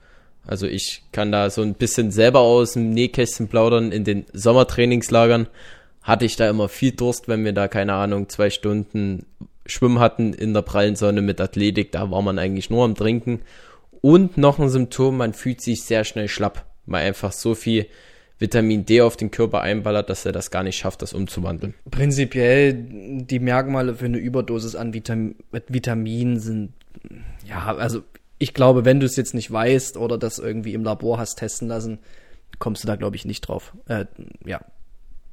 Also 0.46 0.68
ich 0.68 1.04
kann 1.12 1.32
da 1.32 1.50
so 1.50 1.62
ein 1.62 1.74
bisschen 1.74 2.12
selber 2.12 2.40
aus 2.40 2.74
dem 2.74 2.92
Nähkästchen 2.92 3.48
plaudern. 3.48 3.92
In 3.92 4.04
den 4.04 4.26
Sommertrainingslagern 4.34 5.48
hatte 6.02 6.26
ich 6.26 6.36
da 6.36 6.50
immer 6.50 6.68
viel 6.70 6.92
Durst, 6.92 7.28
wenn 7.28 7.46
wir 7.46 7.54
da, 7.54 7.68
keine 7.68 7.94
Ahnung, 7.94 8.30
zwei 8.30 8.50
Stunden 8.50 9.26
Schwimmen 9.66 10.00
hatten 10.00 10.34
in 10.34 10.54
der 10.54 10.62
prallen 10.62 10.98
Sonne 10.98 11.22
mit 11.22 11.40
Athletik. 11.40 11.92
Da 11.94 12.12
war 12.12 12.22
man 12.22 12.38
eigentlich 12.38 12.70
nur 12.70 12.84
am 12.84 12.96
Trinken. 12.96 13.42
Und 14.02 14.38
noch 14.38 14.60
ein 14.60 14.68
Symptom, 14.68 15.16
man 15.16 15.34
fühlt 15.34 15.62
sich 15.62 15.84
sehr 15.84 16.04
schnell 16.04 16.28
schlapp, 16.28 16.66
weil 16.86 17.08
einfach 17.08 17.32
so 17.32 17.56
viel 17.56 17.86
Vitamin 18.38 18.86
D 18.86 19.00
auf 19.00 19.16
den 19.16 19.32
Körper 19.32 19.62
einballert, 19.62 20.10
dass 20.10 20.26
er 20.26 20.34
das 20.34 20.52
gar 20.52 20.64
nicht 20.64 20.76
schafft, 20.76 21.02
das 21.02 21.14
umzuwandeln. 21.14 21.74
Prinzipiell 21.90 22.74
die 22.74 23.40
Merkmale 23.40 23.96
für 23.96 24.06
eine 24.06 24.18
Überdosis 24.18 24.76
an 24.76 24.94
Vitam 24.94 25.36
Vitamin 25.70 26.40
sind, 26.40 26.74
ja, 27.48 27.74
also 27.78 28.02
ich 28.44 28.54
glaube, 28.54 28.84
wenn 28.84 29.00
du 29.00 29.06
es 29.06 29.16
jetzt 29.16 29.34
nicht 29.34 29.50
weißt 29.50 29.96
oder 29.96 30.18
das 30.18 30.38
irgendwie 30.38 30.74
im 30.74 30.84
Labor 30.84 31.18
hast 31.18 31.36
testen 31.36 31.70
lassen, 31.70 32.00
kommst 32.60 32.84
du 32.84 32.88
da, 32.88 32.98
glaube 32.98 33.16
ich, 33.16 33.24
nicht 33.24 33.48
drauf. 33.48 33.74
Äh, 33.88 34.06
ja, 34.46 34.60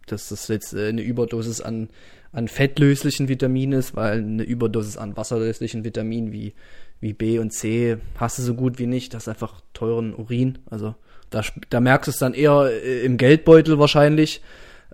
dass 0.07 0.29
das 0.29 0.47
jetzt 0.47 0.75
äh, 0.75 0.89
eine 0.89 1.03
Überdosis 1.03 1.61
an, 1.61 1.89
an 2.31 2.47
fettlöslichen 2.47 3.27
Vitaminen 3.27 3.81
ist, 3.81 3.97
weil 3.97 4.19
eine 4.19 4.45
Überdosis 4.45 4.97
an 4.97 5.17
wasserlöslichen 5.17 5.83
Vitaminen 5.83 6.31
wie, 6.31 6.55
wie 7.01 7.13
B 7.13 7.41
und 7.41 7.51
C 7.51 7.97
hast 8.15 8.39
du 8.39 8.43
so 8.43 8.55
gut 8.55 8.79
wie 8.79 8.87
nicht. 8.87 9.13
Das 9.13 9.25
ist 9.25 9.29
einfach 9.29 9.61
teuren 9.75 10.15
Urin. 10.15 10.59
Also 10.71 10.95
da, 11.31 11.43
da 11.69 11.81
merkst 11.81 12.07
du 12.07 12.11
es 12.13 12.19
dann 12.19 12.33
eher 12.33 12.71
äh, 12.71 13.05
im 13.05 13.17
Geldbeutel 13.17 13.81
wahrscheinlich. 13.81 14.41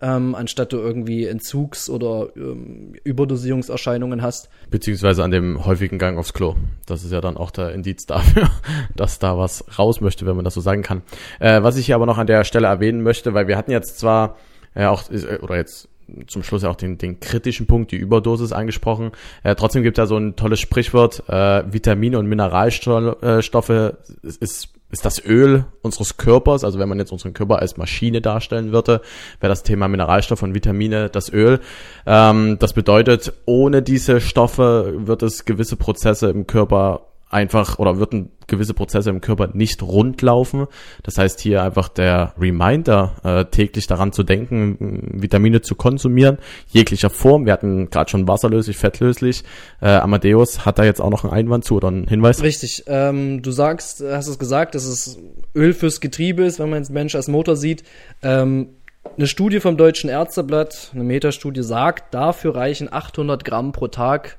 Ähm, 0.00 0.34
anstatt 0.34 0.72
du 0.72 0.78
irgendwie 0.78 1.26
Entzugs- 1.26 1.88
oder 1.88 2.28
ähm, 2.36 2.94
Überdosierungserscheinungen 3.04 4.22
hast. 4.22 4.48
Beziehungsweise 4.70 5.24
an 5.24 5.30
dem 5.30 5.64
häufigen 5.64 5.98
Gang 5.98 6.18
aufs 6.18 6.32
Klo. 6.32 6.56
Das 6.86 7.04
ist 7.04 7.12
ja 7.12 7.20
dann 7.20 7.36
auch 7.36 7.50
der 7.50 7.72
Indiz 7.72 8.06
dafür, 8.06 8.50
dass 8.94 9.18
da 9.18 9.38
was 9.38 9.64
raus 9.78 10.00
möchte, 10.00 10.26
wenn 10.26 10.36
man 10.36 10.44
das 10.44 10.54
so 10.54 10.60
sagen 10.60 10.82
kann. 10.82 11.02
Äh, 11.40 11.62
was 11.62 11.76
ich 11.76 11.86
hier 11.86 11.94
aber 11.94 12.06
noch 12.06 12.18
an 12.18 12.26
der 12.26 12.44
Stelle 12.44 12.66
erwähnen 12.66 13.02
möchte, 13.02 13.34
weil 13.34 13.48
wir 13.48 13.56
hatten 13.56 13.70
jetzt 13.70 13.98
zwar 13.98 14.36
äh, 14.74 14.86
auch, 14.86 15.10
äh, 15.10 15.38
oder 15.38 15.56
jetzt 15.56 15.88
zum 16.28 16.42
Schluss 16.42 16.64
auch 16.64 16.76
den, 16.76 16.98
den 16.98 17.20
kritischen 17.20 17.66
Punkt, 17.66 17.90
die 17.90 17.96
Überdosis 17.96 18.52
angesprochen. 18.52 19.12
Äh, 19.42 19.54
trotzdem 19.56 19.82
gibt 19.82 19.98
es 19.98 20.02
ja 20.02 20.06
so 20.06 20.16
ein 20.16 20.36
tolles 20.36 20.60
Sprichwort, 20.60 21.28
äh, 21.28 21.64
Vitamine 21.72 22.18
und 22.18 22.26
Mineralstoffe 22.26 23.70
äh, 23.70 23.92
ist 24.22 24.68
ist 24.90 25.04
das 25.04 25.24
Öl 25.24 25.64
unseres 25.82 26.16
Körpers, 26.16 26.64
also 26.64 26.78
wenn 26.78 26.88
man 26.88 26.98
jetzt 26.98 27.12
unseren 27.12 27.32
Körper 27.34 27.58
als 27.58 27.76
Maschine 27.76 28.20
darstellen 28.20 28.72
würde, 28.72 29.00
wäre 29.40 29.50
das 29.50 29.62
Thema 29.62 29.88
Mineralstoff 29.88 30.42
und 30.42 30.54
Vitamine 30.54 31.08
das 31.10 31.32
Öl. 31.32 31.60
Ähm, 32.06 32.58
das 32.58 32.72
bedeutet, 32.72 33.32
ohne 33.46 33.82
diese 33.82 34.20
Stoffe 34.20 34.94
wird 34.98 35.22
es 35.22 35.44
gewisse 35.44 35.76
Prozesse 35.76 36.30
im 36.30 36.46
Körper 36.46 37.06
einfach 37.28 37.78
oder 37.78 37.98
würden 37.98 38.30
gewisse 38.46 38.74
Prozesse 38.74 39.10
im 39.10 39.20
Körper 39.20 39.50
nicht 39.52 39.82
rund 39.82 40.22
laufen. 40.22 40.66
Das 41.02 41.18
heißt 41.18 41.40
hier 41.40 41.62
einfach 41.62 41.88
der 41.88 42.34
Reminder, 42.38 43.14
äh, 43.24 43.44
täglich 43.46 43.86
daran 43.86 44.12
zu 44.12 44.22
denken, 44.22 45.20
Vitamine 45.20 45.60
zu 45.60 45.74
konsumieren, 45.74 46.38
jeglicher 46.68 47.10
Form. 47.10 47.44
Wir 47.44 47.52
hatten 47.52 47.90
gerade 47.90 48.10
schon 48.10 48.28
wasserlöslich, 48.28 48.76
fettlöslich. 48.76 49.42
Äh, 49.80 49.88
Amadeus 49.88 50.64
hat 50.64 50.78
da 50.78 50.84
jetzt 50.84 51.00
auch 51.00 51.10
noch 51.10 51.24
einen 51.24 51.32
Einwand 51.32 51.64
zu 51.64 51.76
oder 51.76 51.88
einen 51.88 52.06
Hinweis? 52.06 52.42
Richtig. 52.42 52.84
Ähm, 52.86 53.42
du 53.42 53.50
sagst, 53.50 54.02
hast 54.08 54.28
es 54.28 54.38
gesagt, 54.38 54.76
dass 54.76 54.84
es 54.84 55.18
Öl 55.54 55.72
fürs 55.72 56.00
Getriebe 56.00 56.44
ist, 56.44 56.60
wenn 56.60 56.70
man 56.70 56.82
den 56.82 56.94
Mensch 56.94 57.16
als 57.16 57.26
Motor 57.26 57.56
sieht. 57.56 57.82
Ähm, 58.22 58.68
eine 59.16 59.26
Studie 59.26 59.60
vom 59.60 59.76
Deutschen 59.76 60.10
Ärzteblatt, 60.10 60.90
eine 60.94 61.04
Metastudie 61.04 61.62
sagt, 61.62 62.14
dafür 62.14 62.54
reichen 62.54 62.92
800 62.92 63.44
Gramm 63.44 63.72
pro 63.72 63.88
Tag 63.88 64.38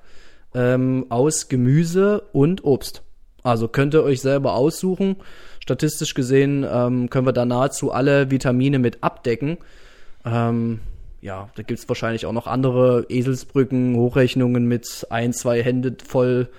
ähm, 0.54 1.06
aus 1.10 1.50
Gemüse 1.50 2.24
und 2.34 2.64
Obst. 2.64 3.04
Also 3.44 3.68
könnt 3.68 3.94
ihr 3.94 4.04
euch 4.04 4.22
selber 4.22 4.54
aussuchen. 4.54 5.18
Statistisch 5.60 6.14
gesehen 6.14 6.66
ähm, 6.70 7.10
können 7.10 7.28
wir 7.28 7.34
da 7.34 7.46
nahezu 7.46 7.92
alle 7.92 8.32
Vitamine 8.32 8.80
mit 8.80 9.04
abdecken. 9.04 9.58
Ähm, 10.26 10.80
ja, 11.22 11.50
da 11.56 11.64
gibt 11.64 11.80
es 11.80 11.90
wahrscheinlich 11.90 12.26
auch 12.26 12.34
noch 12.34 12.48
andere 12.48 13.06
Eselsbrücken, 13.10 13.96
Hochrechnungen 13.96 14.66
mit 14.66 15.08
ein, 15.10 15.34
zwei 15.34 15.64
Hände 15.64 15.96
voll 16.06 16.50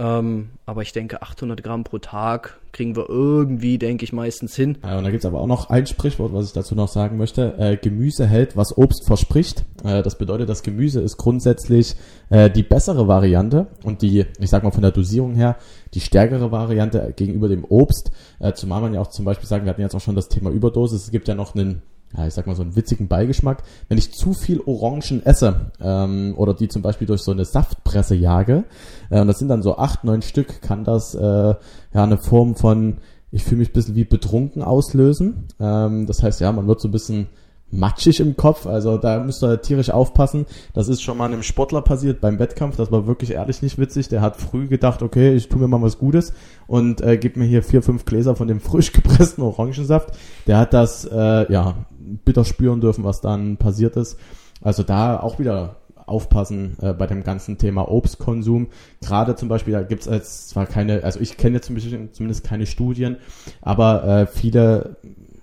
ähm, 0.00 0.48
aber 0.64 0.80
ich 0.80 0.92
denke, 0.92 1.20
800 1.20 1.62
Gramm 1.62 1.84
pro 1.84 1.98
Tag 1.98 2.58
kriegen 2.72 2.96
wir 2.96 3.10
irgendwie, 3.10 3.76
denke 3.76 4.04
ich, 4.04 4.14
meistens 4.14 4.56
hin. 4.56 4.78
Ja, 4.82 4.96
und 4.96 5.04
da 5.04 5.10
gibt's 5.10 5.26
aber 5.26 5.40
auch 5.40 5.46
noch 5.46 5.68
ein 5.68 5.86
Sprichwort, 5.86 6.32
was 6.32 6.46
ich 6.46 6.52
dazu 6.54 6.74
noch 6.74 6.88
sagen 6.88 7.18
möchte. 7.18 7.58
Äh, 7.58 7.76
Gemüse 7.76 8.26
hält, 8.26 8.56
was 8.56 8.78
Obst 8.78 9.04
verspricht. 9.06 9.66
Äh, 9.84 10.02
das 10.02 10.16
bedeutet, 10.16 10.48
das 10.48 10.62
Gemüse 10.62 11.02
ist 11.02 11.18
grundsätzlich 11.18 11.96
äh, 12.30 12.48
die 12.48 12.62
bessere 12.62 13.08
Variante 13.08 13.66
und 13.84 14.00
die, 14.00 14.24
ich 14.38 14.48
sag 14.48 14.62
mal 14.62 14.70
von 14.70 14.80
der 14.80 14.92
Dosierung 14.92 15.34
her, 15.34 15.56
die 15.92 16.00
stärkere 16.00 16.50
Variante 16.50 17.12
gegenüber 17.14 17.48
dem 17.48 17.66
Obst. 17.66 18.10
Äh, 18.38 18.54
zumal 18.54 18.80
man 18.80 18.94
ja 18.94 19.00
auch 19.02 19.08
zum 19.08 19.26
Beispiel 19.26 19.48
sagen, 19.48 19.66
wir 19.66 19.70
hatten 19.70 19.82
jetzt 19.82 19.94
auch 19.94 20.00
schon 20.00 20.16
das 20.16 20.28
Thema 20.28 20.48
Überdosis. 20.48 21.02
Es 21.02 21.10
gibt 21.10 21.28
ja 21.28 21.34
noch 21.34 21.54
einen 21.54 21.82
ja, 22.16 22.26
ich 22.26 22.34
sag 22.34 22.46
mal 22.46 22.56
so 22.56 22.62
einen 22.62 22.76
witzigen 22.76 23.08
Beigeschmack. 23.08 23.62
Wenn 23.88 23.98
ich 23.98 24.12
zu 24.12 24.32
viel 24.32 24.60
Orangen 24.60 25.24
esse 25.24 25.70
ähm, 25.80 26.34
oder 26.36 26.54
die 26.54 26.68
zum 26.68 26.82
Beispiel 26.82 27.06
durch 27.06 27.22
so 27.22 27.30
eine 27.30 27.44
Saftpresse 27.44 28.14
jage, 28.14 28.64
äh, 29.10 29.20
und 29.20 29.28
das 29.28 29.38
sind 29.38 29.48
dann 29.48 29.62
so 29.62 29.76
acht, 29.76 30.04
neun 30.04 30.22
Stück, 30.22 30.60
kann 30.62 30.84
das 30.84 31.14
äh, 31.14 31.20
ja 31.20 31.56
eine 31.92 32.18
Form 32.18 32.56
von, 32.56 32.98
ich 33.30 33.44
fühle 33.44 33.60
mich 33.60 33.70
ein 33.70 33.74
bisschen 33.74 33.94
wie 33.94 34.04
betrunken 34.04 34.62
auslösen. 34.62 35.46
Ähm, 35.60 36.06
das 36.06 36.22
heißt, 36.22 36.40
ja, 36.40 36.50
man 36.50 36.66
wird 36.66 36.80
so 36.80 36.88
ein 36.88 36.92
bisschen 36.92 37.28
matschig 37.72 38.20
im 38.20 38.36
Kopf, 38.36 38.66
also 38.66 38.98
da 38.98 39.20
müsst 39.20 39.42
ihr 39.42 39.62
tierisch 39.62 39.90
aufpassen. 39.90 40.46
Das 40.74 40.88
ist 40.88 41.02
schon 41.02 41.16
mal 41.16 41.26
einem 41.26 41.42
Sportler 41.42 41.82
passiert 41.82 42.20
beim 42.20 42.38
Wettkampf, 42.38 42.76
das 42.76 42.90
war 42.90 43.06
wirklich 43.06 43.32
ehrlich 43.32 43.62
nicht 43.62 43.78
witzig. 43.78 44.08
Der 44.08 44.20
hat 44.20 44.36
früh 44.36 44.66
gedacht, 44.66 45.02
okay, 45.02 45.34
ich 45.34 45.48
tue 45.48 45.60
mir 45.60 45.68
mal 45.68 45.80
was 45.80 45.98
Gutes 45.98 46.32
und 46.66 47.00
äh, 47.00 47.16
gib 47.16 47.36
mir 47.36 47.44
hier 47.44 47.62
vier, 47.62 47.82
fünf 47.82 48.04
Gläser 48.04 48.34
von 48.34 48.48
dem 48.48 48.60
frisch 48.60 48.92
gepressten 48.92 49.44
Orangensaft. 49.44 50.10
Der 50.46 50.58
hat 50.58 50.74
das, 50.74 51.04
äh, 51.04 51.52
ja, 51.52 51.76
bitter 52.24 52.44
spüren 52.44 52.80
dürfen, 52.80 53.04
was 53.04 53.20
dann 53.20 53.56
passiert 53.56 53.96
ist. 53.96 54.18
Also 54.62 54.82
da 54.82 55.18
auch 55.18 55.38
wieder 55.38 55.76
aufpassen 56.06 56.76
äh, 56.82 56.92
bei 56.92 57.06
dem 57.06 57.22
ganzen 57.22 57.56
Thema 57.56 57.90
Obstkonsum. 57.90 58.68
Gerade 59.00 59.36
zum 59.36 59.48
Beispiel, 59.48 59.72
da 59.72 59.82
gibt 59.82 60.02
es 60.02 60.12
jetzt 60.12 60.50
zwar 60.50 60.66
keine, 60.66 61.04
also 61.04 61.20
ich 61.20 61.36
kenne 61.36 61.60
zumindest 61.60 62.44
keine 62.44 62.66
Studien, 62.66 63.16
aber 63.62 64.04
äh, 64.04 64.26
viele 64.26 64.96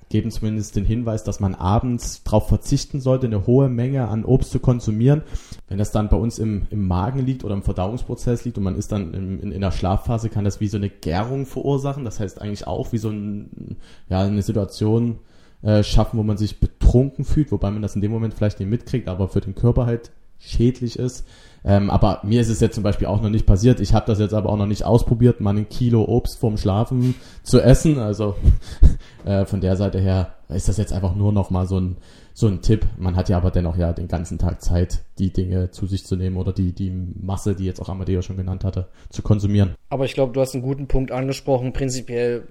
geben 0.09 0.31
zumindest 0.31 0.75
den 0.75 0.85
Hinweis, 0.85 1.23
dass 1.23 1.39
man 1.39 1.53
abends 1.53 2.23
darauf 2.23 2.47
verzichten 2.47 3.01
sollte, 3.01 3.27
eine 3.27 3.45
hohe 3.45 3.67
Menge 3.67 4.07
an 4.07 4.23
Obst 4.23 4.51
zu 4.51 4.59
konsumieren. 4.59 5.23
Wenn 5.67 5.77
das 5.77 5.91
dann 5.91 6.07
bei 6.07 6.15
uns 6.15 6.39
im, 6.39 6.65
im 6.69 6.87
Magen 6.87 7.19
liegt 7.19 7.43
oder 7.43 7.55
im 7.55 7.63
Verdauungsprozess 7.63 8.45
liegt 8.45 8.57
und 8.57 8.63
man 8.63 8.77
ist 8.77 8.91
dann 8.91 9.13
im, 9.13 9.41
in, 9.41 9.51
in 9.51 9.61
der 9.61 9.71
Schlafphase, 9.71 10.29
kann 10.29 10.45
das 10.45 10.61
wie 10.61 10.69
so 10.69 10.77
eine 10.77 10.89
Gärung 10.89 11.45
verursachen. 11.45 12.05
Das 12.05 12.19
heißt 12.19 12.41
eigentlich 12.41 12.67
auch 12.67 12.93
wie 12.93 12.97
so 12.99 13.09
ein, 13.09 13.77
ja, 14.09 14.21
eine 14.21 14.43
Situation, 14.43 15.19
äh, 15.61 15.83
schaffen, 15.83 16.17
wo 16.17 16.23
man 16.23 16.37
sich 16.37 16.59
betrunken 16.59 17.25
fühlt, 17.25 17.51
wobei 17.51 17.71
man 17.71 17.81
das 17.81 17.95
in 17.95 18.01
dem 18.01 18.11
Moment 18.11 18.33
vielleicht 18.33 18.59
nicht 18.59 18.69
mitkriegt, 18.69 19.07
aber 19.07 19.27
für 19.27 19.41
den 19.41 19.55
Körper 19.55 19.85
halt 19.85 20.11
schädlich 20.39 20.99
ist. 20.99 21.25
Ähm, 21.65 21.89
aber 21.89 22.21
mir 22.23 22.39
ist 22.39 22.49
es 22.49 22.59
jetzt 22.59 22.75
zum 22.75 22.83
Beispiel 22.83 23.07
auch 23.07 23.21
noch 23.21 23.29
nicht 23.29 23.45
passiert. 23.45 23.79
Ich 23.79 23.93
habe 23.93 24.05
das 24.05 24.19
jetzt 24.19 24.33
aber 24.33 24.49
auch 24.49 24.57
noch 24.57 24.67
nicht 24.67 24.85
ausprobiert, 24.85 25.41
mal 25.41 25.57
ein 25.57 25.67
Kilo 25.67 26.03
Obst 26.05 26.39
vorm 26.39 26.57
Schlafen 26.57 27.15
zu 27.43 27.59
essen. 27.59 27.99
Also 27.99 28.35
äh, 29.25 29.45
von 29.45 29.59
der 29.59 29.75
Seite 29.75 29.99
her 29.99 30.35
ist 30.49 30.69
das 30.69 30.77
jetzt 30.77 30.93
einfach 30.93 31.15
nur 31.15 31.33
noch 31.33 31.49
mal 31.49 31.67
so 31.67 31.79
ein 31.79 31.97
so 32.33 32.47
ein 32.47 32.61
Tipp. 32.61 32.85
Man 32.97 33.15
hat 33.15 33.29
ja 33.29 33.37
aber 33.37 33.49
dennoch 33.49 33.77
ja 33.77 33.93
den 33.93 34.07
ganzen 34.07 34.37
Tag 34.37 34.61
Zeit, 34.61 34.99
die 35.17 35.33
Dinge 35.33 35.71
zu 35.71 35.87
sich 35.87 36.05
zu 36.05 36.15
nehmen 36.15 36.37
oder 36.37 36.53
die 36.53 36.71
die 36.71 36.91
Masse, 36.91 37.55
die 37.55 37.65
jetzt 37.65 37.81
auch 37.81 37.89
Amadeo 37.89 38.21
schon 38.21 38.37
genannt 38.37 38.63
hatte, 38.63 38.87
zu 39.09 39.23
konsumieren. 39.23 39.73
Aber 39.89 40.05
ich 40.05 40.13
glaube, 40.13 40.33
du 40.33 40.39
hast 40.39 40.53
einen 40.53 40.63
guten 40.63 40.87
Punkt 40.87 41.11
angesprochen. 41.11 41.73
Prinzipiell 41.73 42.43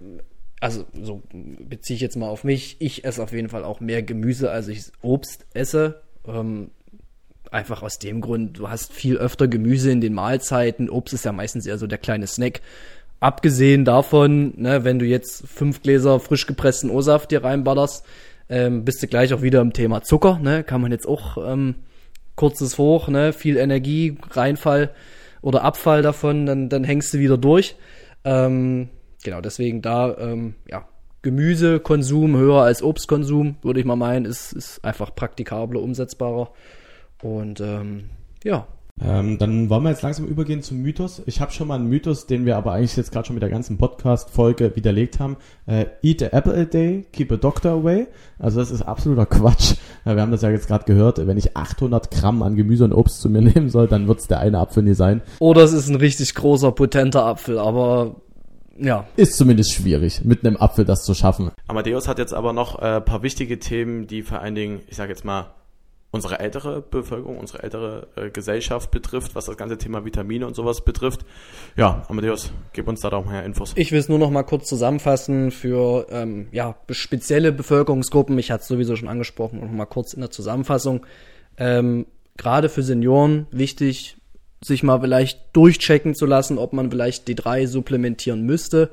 also 0.61 0.87
so 0.93 1.23
beziehe 1.31 1.97
ich 1.97 2.01
jetzt 2.01 2.17
mal 2.17 2.29
auf 2.29 2.45
mich, 2.45 2.77
ich 2.79 3.05
esse 3.05 3.23
auf 3.23 3.33
jeden 3.33 3.49
Fall 3.49 3.65
auch 3.65 3.81
mehr 3.81 4.03
Gemüse, 4.03 4.51
als 4.51 4.69
ich 4.69 4.85
Obst 5.03 5.47
esse. 5.53 6.03
Ähm, 6.27 6.71
einfach 7.51 7.83
aus 7.83 7.99
dem 7.99 8.21
Grund, 8.21 8.59
du 8.59 8.69
hast 8.69 8.93
viel 8.93 9.17
öfter 9.17 9.49
Gemüse 9.49 9.91
in 9.91 10.01
den 10.01 10.15
Mahlzeiten. 10.15 10.91
Obst 10.91 11.15
ist 11.15 11.25
ja 11.25 11.33
meistens 11.33 11.67
eher 11.67 11.79
so 11.79 11.87
der 11.87 11.99
kleine 11.99 12.27
Snack. 12.27 12.61
Abgesehen 13.21 13.85
davon, 13.85 14.55
ne, 14.57 14.85
wenn 14.85 14.99
du 14.99 15.07
jetzt 15.07 15.47
fünf 15.47 15.83
Gläser 15.83 16.21
frisch 16.21 16.47
gepressten 16.47 16.91
O-Saft 16.91 17.31
dir 17.31 17.45
reinballerst, 17.45 18.05
ähm, 18.49 18.85
bist 18.85 19.03
du 19.03 19.07
gleich 19.07 19.33
auch 19.35 19.43
wieder 19.43 19.61
im 19.61 19.73
Thema 19.73 20.03
Zucker. 20.03 20.39
Ne? 20.39 20.65
Kann 20.65 20.81
man 20.81 20.93
jetzt 20.93 21.07
auch 21.07 21.39
ähm, 21.39 21.77
kurzes 22.35 22.79
Hoch, 22.79 23.09
ne? 23.09 23.33
viel 23.33 23.57
Energie, 23.57 24.19
Reinfall 24.31 24.91
oder 25.41 25.63
Abfall 25.63 26.03
davon, 26.03 26.47
dann, 26.47 26.69
dann 26.69 26.85
hängst 26.85 27.15
du 27.15 27.19
wieder 27.19 27.39
durch. 27.39 27.77
Ähm, 28.25 28.89
genau, 29.27 29.43
deswegen 29.43 29.83
da, 29.83 30.17
ähm, 30.19 30.55
ja, 30.71 30.87
Gemüsekonsum 31.23 32.37
höher 32.37 32.63
als 32.63 32.83
Obstkonsum, 32.83 33.57
würde 33.61 33.81
ich 33.81 33.87
mal 33.87 33.97
meinen, 33.97 34.25
ist, 34.25 34.53
ist 34.53 34.85
einfach 34.85 35.15
praktikabler, 35.15 35.83
umsetzbarer. 35.83 36.51
Und 37.23 37.61
ähm, 37.61 38.05
ja. 38.45 38.69
Ähm, 39.03 39.37
dann 39.37 39.69
wollen 39.69 39.83
wir 39.83 39.91
jetzt 39.91 40.03
langsam 40.03 40.27
übergehen 40.27 40.63
zum 40.63 40.81
Mythos. 40.81 41.23
Ich 41.27 41.41
habe 41.41 41.51
schon 41.51 41.67
mal 41.67 41.75
einen 41.75 41.89
Mythos, 41.89 42.27
den 42.27 42.47
wir 42.47 42.57
aber 42.57 42.73
eigentlich 42.73 42.97
jetzt 42.97 43.11
gerade 43.11 43.27
schon 43.27 43.35
mit 43.35 43.43
der 43.43 43.51
ganzen 43.51 43.77
Podcast-Folge 43.77 44.77
widerlegt 44.77 45.19
haben. 45.19 45.37
Äh, 45.67 45.87
eat 46.01 46.23
a 46.23 46.27
apple 46.27 46.55
a 46.55 46.65
day, 46.65 47.05
keep 47.13 47.33
a 47.33 47.37
doctor 47.37 47.73
away. 47.73 48.07
Also 48.39 48.61
das 48.61 48.71
ist 48.71 48.83
absoluter 48.83 49.27
Quatsch. 49.27 49.75
Wir 50.05 50.21
haben 50.21 50.31
das 50.31 50.43
ja 50.43 50.51
jetzt 50.51 50.69
gerade 50.69 50.85
gehört. 50.85 51.27
Wenn 51.27 51.37
ich 51.37 51.57
800 51.57 52.13
Gramm 52.13 52.45
an 52.45 52.55
Gemüse 52.55 52.85
und 52.85 52.93
Obst 52.93 53.21
zu 53.21 53.29
mir 53.29 53.43
nehmen 53.43 53.69
soll, 53.69 53.89
dann 53.89 54.07
wird 54.07 54.21
es 54.21 54.29
der 54.29 54.39
eine 54.39 54.61
Apfel 54.61 54.85
nicht 54.85 54.97
sein. 54.97 55.23
Oder 55.41 55.65
es 55.65 55.73
ist 55.73 55.89
ein 55.89 55.97
richtig 55.97 56.37
großer, 56.37 56.71
potenter 56.71 57.27
Apfel, 57.27 57.59
aber 57.59 58.23
ja. 58.79 59.07
Ist 59.17 59.37
zumindest 59.37 59.73
schwierig, 59.73 60.25
mit 60.25 60.45
einem 60.45 60.57
Apfel 60.57 60.85
das 60.85 61.05
zu 61.05 61.15
schaffen. 61.15 61.51
Amadeus 61.69 62.09
hat 62.09 62.19
jetzt 62.19 62.35
aber 62.35 62.53
noch 62.53 62.77
ein 62.77 62.99
äh, 62.99 63.01
paar 63.01 63.23
wichtige 63.23 63.59
Themen, 63.59 64.07
die 64.07 64.23
vor 64.23 64.41
allen 64.41 64.55
Dingen, 64.55 64.81
ich 64.89 64.97
sage 64.97 65.11
jetzt 65.11 65.25
mal, 65.25 65.55
unsere 66.11 66.41
ältere 66.41 66.81
Bevölkerung, 66.81 67.39
unsere 67.39 67.63
ältere 67.63 68.09
äh, 68.17 68.31
Gesellschaft 68.31 68.91
betrifft, 68.91 69.35
was 69.35 69.47
das 69.47 69.57
ganze 69.57 69.77
Thema 69.77 70.05
Vitamine 70.05 70.47
und 70.47 70.55
sowas 70.55 70.83
betrifft. 70.85 71.25
Ja, 71.77 72.05
Amadeus, 72.09 72.53
gib 72.73 72.89
uns 72.89 73.01
da 73.01 73.11
doch 73.11 73.27
mehr 73.27 73.45
Infos. 73.45 73.73
Ich 73.77 73.93
will 73.93 73.99
es 73.99 74.09
nur 74.09 74.19
noch 74.19 74.31
mal 74.31 74.43
kurz 74.43 74.69
zusammenfassen 74.69 75.51
für 75.51 76.07
ähm, 76.11 76.49
ja, 76.53 76.77
spezielle 76.91 77.53
Bevölkerungsgruppen. 77.53 78.39
Ich 78.39 78.51
hatte 78.51 78.63
es 78.63 78.69
sowieso 78.69 78.97
schon 78.97 79.09
angesprochen, 79.09 79.61
noch 79.61 79.71
mal 79.71 79.87
kurz 79.87 80.15
in 80.15 80.21
der 80.21 80.31
Zusammenfassung. 80.31 81.05
Ähm, 81.59 82.07
Gerade 82.37 82.69
für 82.69 82.83
Senioren 82.83 83.47
wichtig, 83.51 84.16
sich 84.63 84.83
mal 84.83 85.01
vielleicht 85.01 85.41
durchchecken 85.53 86.15
zu 86.15 86.27
lassen, 86.27 86.59
ob 86.59 86.73
man 86.73 86.91
vielleicht 86.91 87.29
D3 87.29 87.67
supplementieren 87.67 88.43
müsste. 88.43 88.91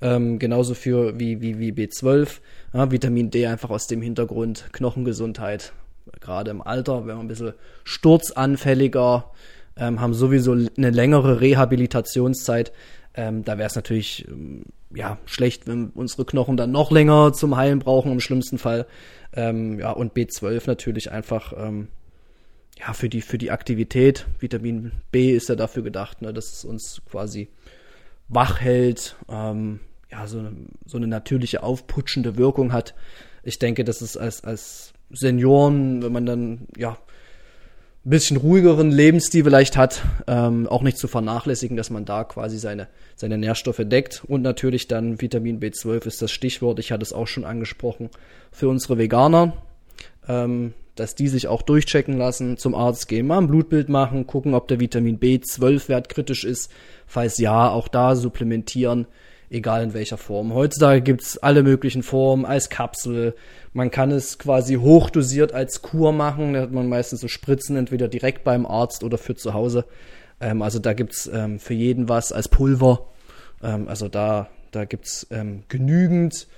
Ähm, 0.00 0.38
genauso 0.38 0.74
für 0.74 1.18
wie, 1.18 1.40
wie, 1.40 1.58
wie 1.58 1.70
B12. 1.70 2.40
Ja, 2.74 2.90
Vitamin 2.90 3.30
D 3.30 3.46
einfach 3.46 3.70
aus 3.70 3.86
dem 3.86 4.02
Hintergrund 4.02 4.68
Knochengesundheit. 4.72 5.72
Gerade 6.20 6.50
im 6.50 6.62
Alter, 6.62 7.06
wenn 7.06 7.16
man 7.16 7.26
ein 7.26 7.28
bisschen 7.28 7.52
sturzanfälliger, 7.84 9.30
ähm, 9.76 10.00
haben 10.00 10.14
sowieso 10.14 10.52
eine 10.52 10.90
längere 10.90 11.40
Rehabilitationszeit. 11.40 12.72
Ähm, 13.14 13.44
da 13.44 13.58
wäre 13.58 13.68
es 13.68 13.76
natürlich 13.76 14.26
ähm, 14.28 14.64
ja 14.94 15.18
schlecht, 15.26 15.66
wenn 15.66 15.90
unsere 15.90 16.24
Knochen 16.24 16.56
dann 16.56 16.72
noch 16.72 16.90
länger 16.90 17.32
zum 17.32 17.56
Heilen 17.56 17.78
brauchen 17.78 18.10
im 18.10 18.20
schlimmsten 18.20 18.58
Fall. 18.58 18.86
Ähm, 19.34 19.78
ja 19.78 19.92
und 19.92 20.14
B12 20.14 20.62
natürlich 20.66 21.12
einfach 21.12 21.52
ähm, 21.56 21.88
ja 22.78 22.92
für 22.92 23.08
die 23.08 23.20
für 23.20 23.38
die 23.38 23.50
Aktivität. 23.50 24.26
Vitamin 24.38 24.92
B 25.10 25.32
ist 25.32 25.48
ja 25.48 25.56
dafür 25.56 25.82
gedacht, 25.82 26.22
ne, 26.22 26.32
dass 26.32 26.52
es 26.52 26.64
uns 26.64 27.02
quasi 27.10 27.48
wach 28.28 28.60
hält, 28.60 29.16
ähm, 29.28 29.80
ja 30.10 30.26
so 30.26 30.38
eine, 30.38 30.52
so 30.86 30.96
eine 30.96 31.06
natürliche 31.06 31.62
aufputschende 31.62 32.36
Wirkung 32.36 32.72
hat. 32.72 32.94
Ich 33.42 33.58
denke, 33.58 33.84
dass 33.84 34.00
es 34.00 34.16
als 34.16 34.44
als 34.44 34.92
Senioren, 35.10 36.02
wenn 36.02 36.12
man 36.12 36.26
dann 36.26 36.68
ja 36.76 36.98
ein 38.04 38.10
bisschen 38.10 38.36
ruhigeren 38.36 38.90
Lebensstil 38.90 39.44
vielleicht 39.44 39.76
hat, 39.76 40.02
ähm, 40.26 40.66
auch 40.66 40.82
nicht 40.82 40.98
zu 40.98 41.06
vernachlässigen, 41.06 41.76
dass 41.76 41.88
man 41.88 42.04
da 42.04 42.24
quasi 42.24 42.58
seine, 42.58 42.88
seine 43.14 43.38
Nährstoffe 43.38 43.82
deckt. 43.84 44.24
Und 44.26 44.42
natürlich 44.42 44.88
dann 44.88 45.20
Vitamin 45.20 45.60
B12 45.60 46.06
ist 46.06 46.20
das 46.20 46.32
Stichwort, 46.32 46.80
ich 46.80 46.90
hatte 46.90 47.04
es 47.04 47.12
auch 47.12 47.28
schon 47.28 47.44
angesprochen, 47.44 48.10
für 48.50 48.68
unsere 48.68 48.98
Veganer, 48.98 49.52
ähm, 50.26 50.74
dass 50.94 51.14
die 51.14 51.28
sich 51.28 51.48
auch 51.48 51.62
durchchecken 51.62 52.18
lassen, 52.18 52.56
zum 52.56 52.74
Arzt 52.74 53.08
gehen, 53.08 53.26
mal 53.26 53.38
ein 53.38 53.46
Blutbild 53.46 53.88
machen, 53.88 54.26
gucken, 54.26 54.54
ob 54.54 54.68
der 54.68 54.80
Vitamin 54.80 55.18
B12-Wert 55.18 56.08
kritisch 56.08 56.44
ist. 56.44 56.70
Falls 57.06 57.38
ja, 57.38 57.70
auch 57.70 57.88
da 57.88 58.14
supplementieren 58.14 59.06
egal 59.52 59.82
in 59.82 59.94
welcher 59.94 60.16
Form. 60.16 60.54
Heutzutage 60.54 61.02
gibt's 61.02 61.38
alle 61.38 61.62
möglichen 61.62 62.02
Formen, 62.02 62.44
als 62.44 62.70
Kapsel. 62.70 63.34
Man 63.72 63.90
kann 63.90 64.10
es 64.10 64.38
quasi 64.38 64.76
hochdosiert 64.76 65.52
als 65.52 65.82
Kur 65.82 66.12
machen. 66.12 66.54
Da 66.54 66.62
hat 66.62 66.72
man 66.72 66.88
meistens 66.88 67.20
so 67.20 67.28
Spritzen, 67.28 67.76
entweder 67.76 68.08
direkt 68.08 68.44
beim 68.44 68.66
Arzt 68.66 69.04
oder 69.04 69.18
für 69.18 69.34
zu 69.34 69.54
Hause. 69.54 69.84
Ähm, 70.40 70.62
also 70.62 70.78
da 70.78 70.94
gibt's 70.94 71.30
ähm, 71.32 71.58
für 71.58 71.74
jeden 71.74 72.08
was 72.08 72.32
als 72.32 72.48
Pulver. 72.48 73.06
Ähm, 73.62 73.88
also 73.88 74.08
da, 74.08 74.48
da 74.70 74.84
gibt's 74.84 75.26
ähm, 75.30 75.64
genügend 75.68 76.48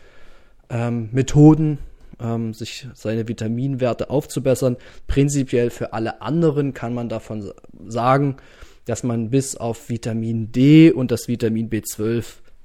ähm, 0.71 1.09
Methoden, 1.13 1.79
ähm, 2.21 2.55
sich 2.55 2.87
seine 2.95 3.29
Vitaminwerte 3.29 4.11
aufzubessern. 4.11 4.77
Prinzipiell 5.07 5.71
für 5.71 5.93
alle 5.93 6.23
anderen 6.23 6.75
kann 6.75 6.95
man 6.95 7.09
davon 7.09 7.53
sagen, 7.87 8.37
dass 8.85 9.03
man 9.03 9.31
bis 9.31 9.57
auf 9.57 9.89
Vitamin 9.89 10.53
D 10.53 10.91
und 10.91 11.11
das 11.11 11.29
Vitamin 11.29 11.71
B12 11.71 12.25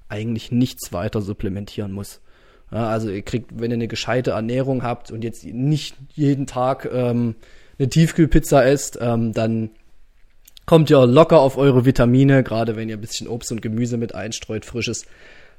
eigentlich 0.09 0.51
nichts 0.51 0.91
weiter 0.91 1.21
supplementieren 1.21 1.91
muss. 1.91 2.21
Ja, 2.71 2.89
also 2.89 3.09
ihr 3.09 3.21
kriegt, 3.21 3.59
wenn 3.59 3.71
ihr 3.71 3.75
eine 3.75 3.88
gescheite 3.88 4.31
Ernährung 4.31 4.83
habt 4.83 5.12
und 5.12 5.23
jetzt 5.23 5.43
nicht 5.45 5.95
jeden 6.13 6.45
Tag 6.45 6.89
ähm, 6.91 7.35
eine 7.77 7.89
Tiefkühlpizza 7.89 8.63
esst, 8.63 8.99
ähm, 9.01 9.33
dann 9.33 9.71
kommt 10.65 10.91
ihr 10.91 11.05
locker 11.07 11.39
auf 11.39 11.57
eure 11.57 11.85
Vitamine, 11.85 12.43
gerade 12.43 12.75
wenn 12.75 12.89
ihr 12.89 12.97
ein 12.97 13.01
bisschen 13.01 13.27
Obst 13.27 13.51
und 13.51 13.62
Gemüse 13.62 13.97
mit 13.97 14.13
einstreut, 14.13 14.65
frisches. 14.65 15.05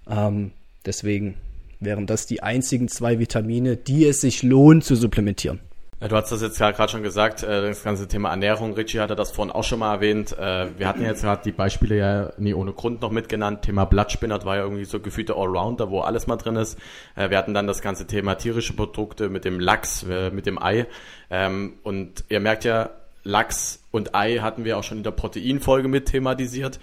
Ähm, 0.09 0.53
deswegen 0.87 1.35
wären 1.81 2.07
das 2.07 2.27
die 2.27 2.43
einzigen 2.43 2.89
zwei 2.89 3.19
Vitamine, 3.19 3.77
die 3.77 4.07
es 4.07 4.21
sich 4.21 4.43
lohnt 4.43 4.85
zu 4.85 4.95
supplementieren. 4.95 5.61
Du 6.09 6.17
hast 6.17 6.33
das 6.33 6.41
jetzt 6.41 6.59
gerade 6.59 6.89
schon 6.91 7.03
gesagt, 7.03 7.43
äh, 7.43 7.61
das 7.61 7.83
ganze 7.83 8.09
Thema 8.09 8.31
Ernährung. 8.31 8.73
Richie 8.73 9.01
hatte 9.01 9.15
das 9.15 9.33
vorhin 9.33 9.53
auch 9.53 9.65
schon 9.65 9.81
mal 9.81 9.97
erwähnt. 9.97 10.33
Äh, 10.33 10.79
wir 10.79 10.89
hatten 10.89 11.03
jetzt 11.03 11.21
gerade 11.21 11.43
die 11.45 11.53
Beispiele 11.53 11.95
ja 11.99 12.33
nie 12.39 12.55
ohne 12.55 12.73
Grund 12.73 13.03
noch 13.03 13.11
mitgenannt. 13.11 13.63
Thema 13.63 13.85
Blattspinnert 13.85 14.47
war 14.47 14.57
ja 14.57 14.63
irgendwie 14.63 14.87
so 14.87 14.99
gefühlte 14.99 15.35
Allrounder, 15.37 15.91
wo 15.91 16.01
alles 16.01 16.27
mal 16.27 16.37
drin 16.37 16.57
ist. 16.57 16.79
Äh, 17.17 17.29
wir 17.29 17.37
hatten 17.37 17.53
dann 17.53 17.67
das 17.67 17.83
ganze 17.83 18.07
Thema 18.07 18.37
tierische 18.37 18.73
Produkte 18.73 19.29
mit 19.29 19.45
dem 19.45 19.61
Lachs, 19.61 20.07
mit 20.33 20.47
dem 20.47 20.61
Ei. 20.63 20.87
Ähm, 21.29 21.75
und 21.83 22.25
ihr 22.31 22.41
merkt 22.41 22.65
ja, 22.65 22.89
Lachs 23.23 23.85
und 23.91 24.15
Ei 24.15 24.39
hatten 24.39 24.65
wir 24.65 24.79
auch 24.79 24.85
schon 24.85 24.99
in 24.99 25.05
der 25.05 25.11
Proteinfolge 25.11 25.89
mit 25.89 26.07
thematisiert. 26.07 26.81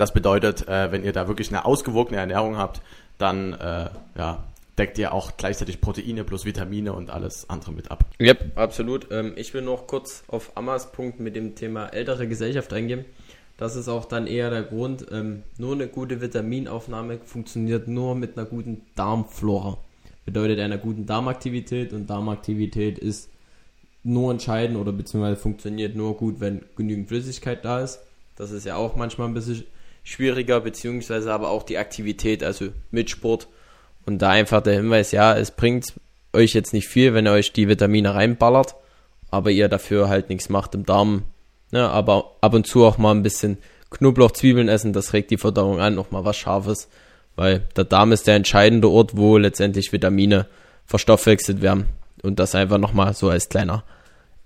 Das 0.00 0.14
bedeutet, 0.14 0.66
wenn 0.66 1.04
ihr 1.04 1.12
da 1.12 1.28
wirklich 1.28 1.50
eine 1.50 1.66
ausgewogene 1.66 2.16
Ernährung 2.16 2.56
habt, 2.56 2.80
dann 3.18 3.54
ja, 4.16 4.44
deckt 4.80 4.96
ihr 4.96 5.12
auch 5.12 5.36
gleichzeitig 5.36 5.82
Proteine 5.82 6.24
plus 6.24 6.46
Vitamine 6.46 6.94
und 6.94 7.10
alles 7.10 7.50
andere 7.50 7.72
mit 7.72 7.90
ab. 7.90 8.06
Yep, 8.18 8.56
absolut. 8.56 9.08
Ähm, 9.10 9.34
ich 9.36 9.52
will 9.52 9.60
noch 9.60 9.86
kurz 9.86 10.24
auf 10.26 10.56
Amas 10.56 10.90
Punkt 10.92 11.20
mit 11.20 11.36
dem 11.36 11.54
Thema 11.54 11.88
ältere 11.88 12.26
Gesellschaft 12.26 12.72
eingehen. 12.72 13.04
Das 13.58 13.76
ist 13.76 13.88
auch 13.88 14.06
dann 14.06 14.26
eher 14.26 14.48
der 14.48 14.62
Grund. 14.62 15.06
Ähm, 15.12 15.42
nur 15.58 15.74
eine 15.74 15.86
gute 15.86 16.22
Vitaminaufnahme 16.22 17.18
funktioniert 17.22 17.88
nur 17.88 18.14
mit 18.14 18.38
einer 18.38 18.46
guten 18.46 18.86
Darmflora. 18.94 19.76
Bedeutet 20.24 20.60
einer 20.60 20.78
guten 20.78 21.04
Darmaktivität 21.04 21.92
und 21.92 22.08
Darmaktivität 22.08 22.98
ist 22.98 23.28
nur 24.02 24.30
entscheidend 24.30 24.78
oder 24.78 24.92
beziehungsweise 24.92 25.36
funktioniert 25.36 25.94
nur 25.94 26.16
gut, 26.16 26.40
wenn 26.40 26.62
genügend 26.74 27.08
Flüssigkeit 27.08 27.66
da 27.66 27.80
ist. 27.80 28.00
Das 28.36 28.50
ist 28.50 28.64
ja 28.64 28.76
auch 28.76 28.96
manchmal 28.96 29.28
ein 29.28 29.34
bisschen 29.34 29.64
schwieriger, 30.02 30.60
beziehungsweise 30.60 31.32
aber 31.32 31.50
auch 31.50 31.62
die 31.62 31.78
Aktivität, 31.78 32.42
also 32.42 32.68
mit 32.90 33.10
Sport 33.10 33.48
und 34.06 34.18
da 34.18 34.30
einfach 34.30 34.62
der 34.62 34.74
Hinweis, 34.74 35.12
ja, 35.12 35.36
es 35.36 35.50
bringt 35.50 35.94
euch 36.32 36.54
jetzt 36.54 36.72
nicht 36.72 36.88
viel, 36.88 37.14
wenn 37.14 37.26
ihr 37.26 37.32
euch 37.32 37.52
die 37.52 37.68
Vitamine 37.68 38.14
reinballert, 38.14 38.74
aber 39.30 39.50
ihr 39.50 39.68
dafür 39.68 40.08
halt 40.08 40.28
nichts 40.28 40.48
macht 40.48 40.74
im 40.74 40.84
Darm. 40.84 41.24
Ne, 41.72 41.88
aber 41.88 42.36
ab 42.40 42.54
und 42.54 42.66
zu 42.66 42.84
auch 42.84 42.98
mal 42.98 43.14
ein 43.14 43.22
bisschen 43.22 43.58
Knoblauch, 43.90 44.32
Zwiebeln 44.32 44.68
essen, 44.68 44.92
das 44.92 45.12
regt 45.12 45.30
die 45.30 45.36
Verdauung 45.36 45.80
an, 45.80 45.94
noch 45.94 46.10
mal 46.10 46.24
was 46.24 46.36
Scharfes, 46.36 46.88
weil 47.36 47.60
der 47.76 47.84
Darm 47.84 48.10
ist 48.10 48.26
der 48.26 48.34
entscheidende 48.34 48.88
Ort, 48.88 49.16
wo 49.16 49.36
letztendlich 49.36 49.92
Vitamine 49.92 50.46
verstoffwechselt 50.86 51.62
werden. 51.62 51.86
Und 52.22 52.38
das 52.38 52.56
einfach 52.56 52.78
nochmal 52.78 53.14
so 53.14 53.30
als 53.30 53.48
kleiner 53.48 53.84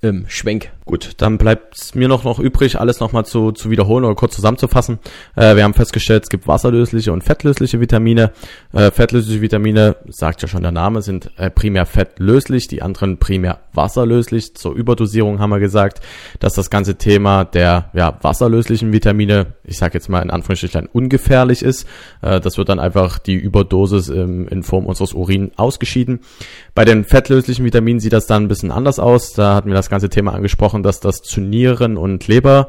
ähm, 0.02 0.26
Schwenk. 0.28 0.70
Gut, 0.86 1.12
dann 1.16 1.38
bleibt 1.38 1.94
mir 1.94 2.08
noch, 2.08 2.24
noch 2.24 2.38
übrig, 2.38 2.78
alles 2.78 3.00
nochmal 3.00 3.24
zu, 3.24 3.52
zu 3.52 3.70
wiederholen 3.70 4.04
oder 4.04 4.14
kurz 4.14 4.34
zusammenzufassen. 4.34 4.98
Äh, 5.34 5.56
wir 5.56 5.64
haben 5.64 5.72
festgestellt, 5.72 6.24
es 6.24 6.28
gibt 6.28 6.46
wasserlösliche 6.46 7.10
und 7.10 7.24
fettlösliche 7.24 7.80
Vitamine. 7.80 8.32
Äh, 8.74 8.90
fettlösliche 8.90 9.40
Vitamine, 9.40 9.96
sagt 10.08 10.42
ja 10.42 10.48
schon 10.48 10.60
der 10.60 10.72
Name, 10.72 11.00
sind 11.00 11.30
äh, 11.38 11.48
primär 11.48 11.86
fettlöslich, 11.86 12.68
die 12.68 12.82
anderen 12.82 13.16
primär 13.16 13.60
wasserlöslich. 13.72 14.54
Zur 14.56 14.74
Überdosierung 14.74 15.38
haben 15.38 15.48
wir 15.48 15.58
gesagt, 15.58 16.02
dass 16.38 16.52
das 16.52 16.68
ganze 16.68 16.96
Thema 16.96 17.46
der 17.46 17.88
ja, 17.94 18.18
wasserlöslichen 18.20 18.92
Vitamine, 18.92 19.54
ich 19.64 19.78
sage 19.78 19.94
jetzt 19.94 20.10
mal 20.10 20.20
in 20.20 20.28
Anführungsstrichen, 20.28 20.90
ungefährlich 20.92 21.62
ist. 21.62 21.88
Äh, 22.20 22.40
das 22.40 22.58
wird 22.58 22.68
dann 22.68 22.78
einfach 22.78 23.18
die 23.18 23.36
Überdosis 23.36 24.10
ähm, 24.10 24.48
in 24.48 24.62
Form 24.62 24.84
unseres 24.84 25.14
Urin 25.14 25.52
ausgeschieden. 25.56 26.20
Bei 26.74 26.84
den 26.84 27.04
fettlöslichen 27.04 27.64
Vitaminen 27.64 28.00
sieht 28.00 28.12
das 28.12 28.26
dann 28.26 28.44
ein 28.44 28.48
bisschen 28.48 28.70
anders 28.70 28.98
aus. 28.98 29.32
Da 29.32 29.54
hatten 29.54 29.70
wir 29.70 29.76
das 29.76 29.88
ganze 29.88 30.10
Thema 30.10 30.34
angesprochen, 30.74 30.82
dass 30.82 31.00
das 31.00 31.22
zu 31.22 31.40
Nieren 31.40 31.96
und 31.96 32.26
Leber 32.26 32.68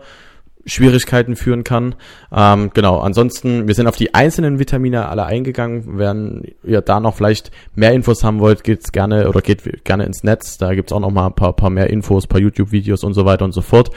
Schwierigkeiten 0.68 1.36
führen 1.36 1.64
kann. 1.64 1.94
Ähm, 2.36 2.72
genau, 2.74 2.98
ansonsten, 3.00 3.68
wir 3.68 3.76
sind 3.76 3.86
auf 3.86 3.98
die 3.98 4.16
einzelnen 4.16 4.58
Vitamine 4.58 5.08
alle 5.10 5.26
eingegangen. 5.26 6.00
Wenn 6.00 6.56
ihr 6.64 6.82
da 6.82 7.00
noch 7.00 7.16
vielleicht 7.16 7.52
mehr 7.76 7.94
Infos 7.94 8.24
haben 8.24 8.40
wollt, 8.40 8.64
geht's 8.64 8.92
gerne 8.92 9.30
oder 9.30 9.42
geht 9.42 9.84
gerne 9.84 10.06
ins 10.06 10.24
Netz. 10.24 10.58
Da 10.58 10.74
gibt's 10.74 10.92
auch 10.92 11.00
noch 11.00 11.12
mal 11.12 11.28
ein 11.28 11.36
paar, 11.36 11.54
paar 11.54 11.70
mehr 11.70 11.92
Infos, 11.92 12.26
paar 12.26 12.42
YouTube-Videos 12.42 13.04
und 13.04 13.14
so 13.14 13.26
weiter 13.26 13.46
und 13.46 13.52
so 13.52 13.62
fort. 13.62 13.92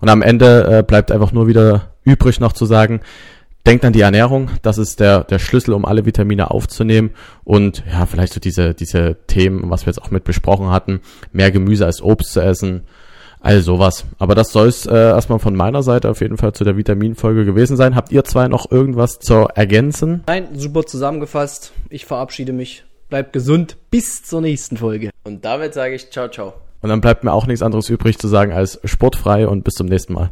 Und 0.00 0.08
am 0.08 0.22
Ende 0.22 0.78
äh, 0.78 0.82
bleibt 0.82 1.12
einfach 1.12 1.32
nur 1.32 1.46
wieder 1.46 1.92
übrig 2.04 2.40
noch 2.40 2.54
zu 2.54 2.64
sagen, 2.64 3.00
Denkt 3.66 3.86
an 3.86 3.94
die 3.94 4.02
Ernährung, 4.02 4.50
das 4.60 4.76
ist 4.76 5.00
der, 5.00 5.24
der 5.24 5.38
Schlüssel, 5.38 5.72
um 5.72 5.86
alle 5.86 6.04
Vitamine 6.04 6.50
aufzunehmen 6.50 7.12
und 7.44 7.82
ja, 7.90 8.04
vielleicht 8.04 8.34
so 8.34 8.40
diese, 8.40 8.74
diese 8.74 9.16
Themen, 9.26 9.70
was 9.70 9.86
wir 9.86 9.90
jetzt 9.90 10.02
auch 10.02 10.10
mit 10.10 10.24
besprochen 10.24 10.70
hatten, 10.70 11.00
mehr 11.32 11.50
Gemüse 11.50 11.86
als 11.86 12.02
Obst 12.02 12.34
zu 12.34 12.40
essen, 12.40 12.82
all 13.44 13.60
sowas. 13.60 14.04
Aber 14.18 14.34
das 14.34 14.52
soll 14.52 14.68
es 14.68 14.86
äh, 14.86 14.94
erstmal 14.94 15.38
von 15.38 15.54
meiner 15.54 15.82
Seite 15.82 16.10
auf 16.10 16.20
jeden 16.20 16.36
Fall 16.36 16.52
zu 16.52 16.64
der 16.64 16.76
Vitaminfolge 16.76 17.44
gewesen 17.44 17.76
sein. 17.76 17.94
Habt 17.94 18.10
ihr 18.12 18.24
zwei 18.24 18.48
noch 18.48 18.70
irgendwas 18.70 19.18
zu 19.18 19.48
ergänzen? 19.54 20.24
Nein, 20.26 20.48
super 20.54 20.84
zusammengefasst. 20.84 21.72
Ich 21.90 22.06
verabschiede 22.06 22.52
mich. 22.52 22.84
Bleibt 23.08 23.32
gesund. 23.32 23.76
Bis 23.90 24.22
zur 24.22 24.40
nächsten 24.40 24.76
Folge. 24.76 25.10
Und 25.24 25.44
damit 25.44 25.74
sage 25.74 25.94
ich 25.94 26.10
ciao, 26.10 26.28
ciao. 26.28 26.54
Und 26.80 26.88
dann 26.88 27.00
bleibt 27.00 27.24
mir 27.24 27.32
auch 27.32 27.46
nichts 27.46 27.62
anderes 27.62 27.88
übrig 27.88 28.18
zu 28.18 28.28
sagen 28.28 28.52
als 28.52 28.80
sportfrei 28.84 29.46
und 29.46 29.64
bis 29.64 29.74
zum 29.74 29.86
nächsten 29.86 30.14
Mal. 30.14 30.30